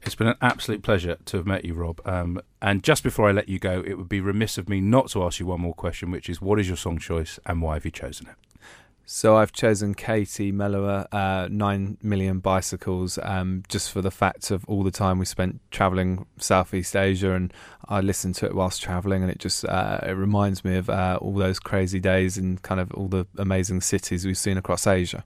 It's 0.02 0.14
been 0.14 0.26
an 0.26 0.36
absolute 0.42 0.82
pleasure 0.82 1.16
to 1.24 1.36
have 1.38 1.46
met 1.46 1.64
you, 1.64 1.74
Rob. 1.74 2.00
Um, 2.04 2.40
and 2.60 2.82
just 2.82 3.02
before 3.02 3.28
I 3.28 3.32
let 3.32 3.48
you 3.48 3.58
go, 3.58 3.82
it 3.86 3.94
would 3.94 4.08
be 4.08 4.20
remiss 4.20 4.58
of 4.58 4.68
me 4.68 4.80
not 4.80 5.08
to 5.10 5.24
ask 5.24 5.40
you 5.40 5.46
one 5.46 5.60
more 5.60 5.74
question, 5.74 6.10
which 6.10 6.28
is 6.28 6.42
what 6.42 6.60
is 6.60 6.68
your 6.68 6.76
song 6.76 6.98
choice 6.98 7.38
and 7.46 7.62
why 7.62 7.74
have 7.74 7.84
you 7.84 7.90
chosen 7.90 8.28
it? 8.28 8.34
So 9.06 9.36
I've 9.36 9.52
chosen 9.52 9.94
Katie 9.94 10.50
Melua, 10.50 11.06
uh, 11.12 11.48
Nine 11.50 11.98
Million 12.02 12.38
Bicycles, 12.38 13.18
um, 13.22 13.62
just 13.68 13.90
for 13.90 14.00
the 14.00 14.10
fact 14.10 14.50
of 14.50 14.64
all 14.66 14.82
the 14.82 14.90
time 14.90 15.18
we 15.18 15.26
spent 15.26 15.60
traveling 15.70 16.24
Southeast 16.38 16.96
Asia, 16.96 17.32
and 17.32 17.52
I 17.86 18.00
listened 18.00 18.34
to 18.36 18.46
it 18.46 18.54
whilst 18.54 18.82
traveling, 18.82 19.22
and 19.22 19.30
it 19.30 19.38
just 19.38 19.64
uh, 19.66 20.00
it 20.02 20.12
reminds 20.12 20.64
me 20.64 20.76
of 20.76 20.88
uh, 20.88 21.18
all 21.20 21.34
those 21.34 21.58
crazy 21.58 22.00
days 22.00 22.38
and 22.38 22.62
kind 22.62 22.80
of 22.80 22.92
all 22.92 23.08
the 23.08 23.26
amazing 23.36 23.82
cities 23.82 24.24
we've 24.24 24.38
seen 24.38 24.56
across 24.56 24.86
Asia. 24.86 25.24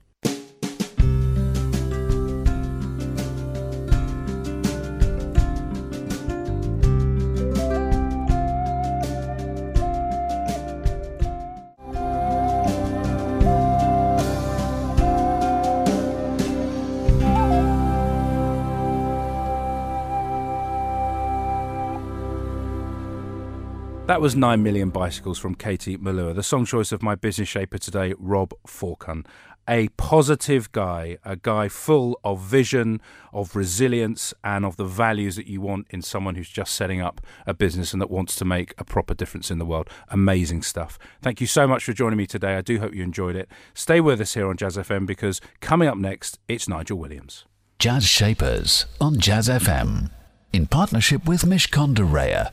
That 24.09 24.21
was 24.21 24.35
9 24.35 24.63
Million 24.63 24.89
Bicycles 24.89 25.37
from 25.37 25.53
Katie 25.53 25.95
Melua. 25.95 26.33
The 26.33 26.41
song 26.41 26.65
choice 26.65 26.91
of 26.91 27.03
my 27.03 27.13
business 27.13 27.47
shaper 27.47 27.77
today, 27.77 28.15
Rob 28.17 28.55
Forkan. 28.67 29.23
A 29.67 29.89
positive 29.97 30.71
guy, 30.71 31.19
a 31.23 31.35
guy 31.35 31.67
full 31.67 32.19
of 32.23 32.41
vision, 32.41 33.01
of 33.31 33.55
resilience, 33.55 34.33
and 34.43 34.65
of 34.65 34.77
the 34.77 34.83
values 34.83 35.35
that 35.35 35.45
you 35.45 35.61
want 35.61 35.85
in 35.91 36.01
someone 36.01 36.33
who's 36.33 36.49
just 36.49 36.73
setting 36.73 36.99
up 36.99 37.21
a 37.45 37.53
business 37.53 37.93
and 37.93 38.01
that 38.01 38.09
wants 38.09 38.35
to 38.37 38.45
make 38.45 38.73
a 38.79 38.83
proper 38.83 39.13
difference 39.13 39.51
in 39.51 39.59
the 39.59 39.65
world. 39.65 39.87
Amazing 40.07 40.63
stuff. 40.63 40.97
Thank 41.21 41.39
you 41.39 41.45
so 41.45 41.67
much 41.67 41.83
for 41.83 41.93
joining 41.93 42.17
me 42.17 42.25
today. 42.25 42.55
I 42.55 42.61
do 42.61 42.79
hope 42.79 42.95
you 42.95 43.03
enjoyed 43.03 43.35
it. 43.35 43.47
Stay 43.75 44.01
with 44.01 44.19
us 44.19 44.33
here 44.33 44.47
on 44.47 44.57
Jazz 44.57 44.75
FM 44.75 45.05
because 45.05 45.39
coming 45.61 45.87
up 45.87 45.99
next, 45.99 46.39
it's 46.47 46.67
Nigel 46.67 46.97
Williams. 46.97 47.45
Jazz 47.77 48.07
Shapers 48.07 48.87
on 48.99 49.19
Jazz 49.19 49.47
FM. 49.47 50.09
In 50.51 50.65
partnership 50.65 51.27
with 51.27 51.43
Mishcon 51.43 51.93
de 51.93 52.51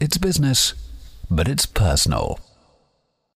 It's 0.00 0.18
business, 0.18 0.74
but 1.30 1.48
it's 1.48 1.66
personal. 1.66 2.38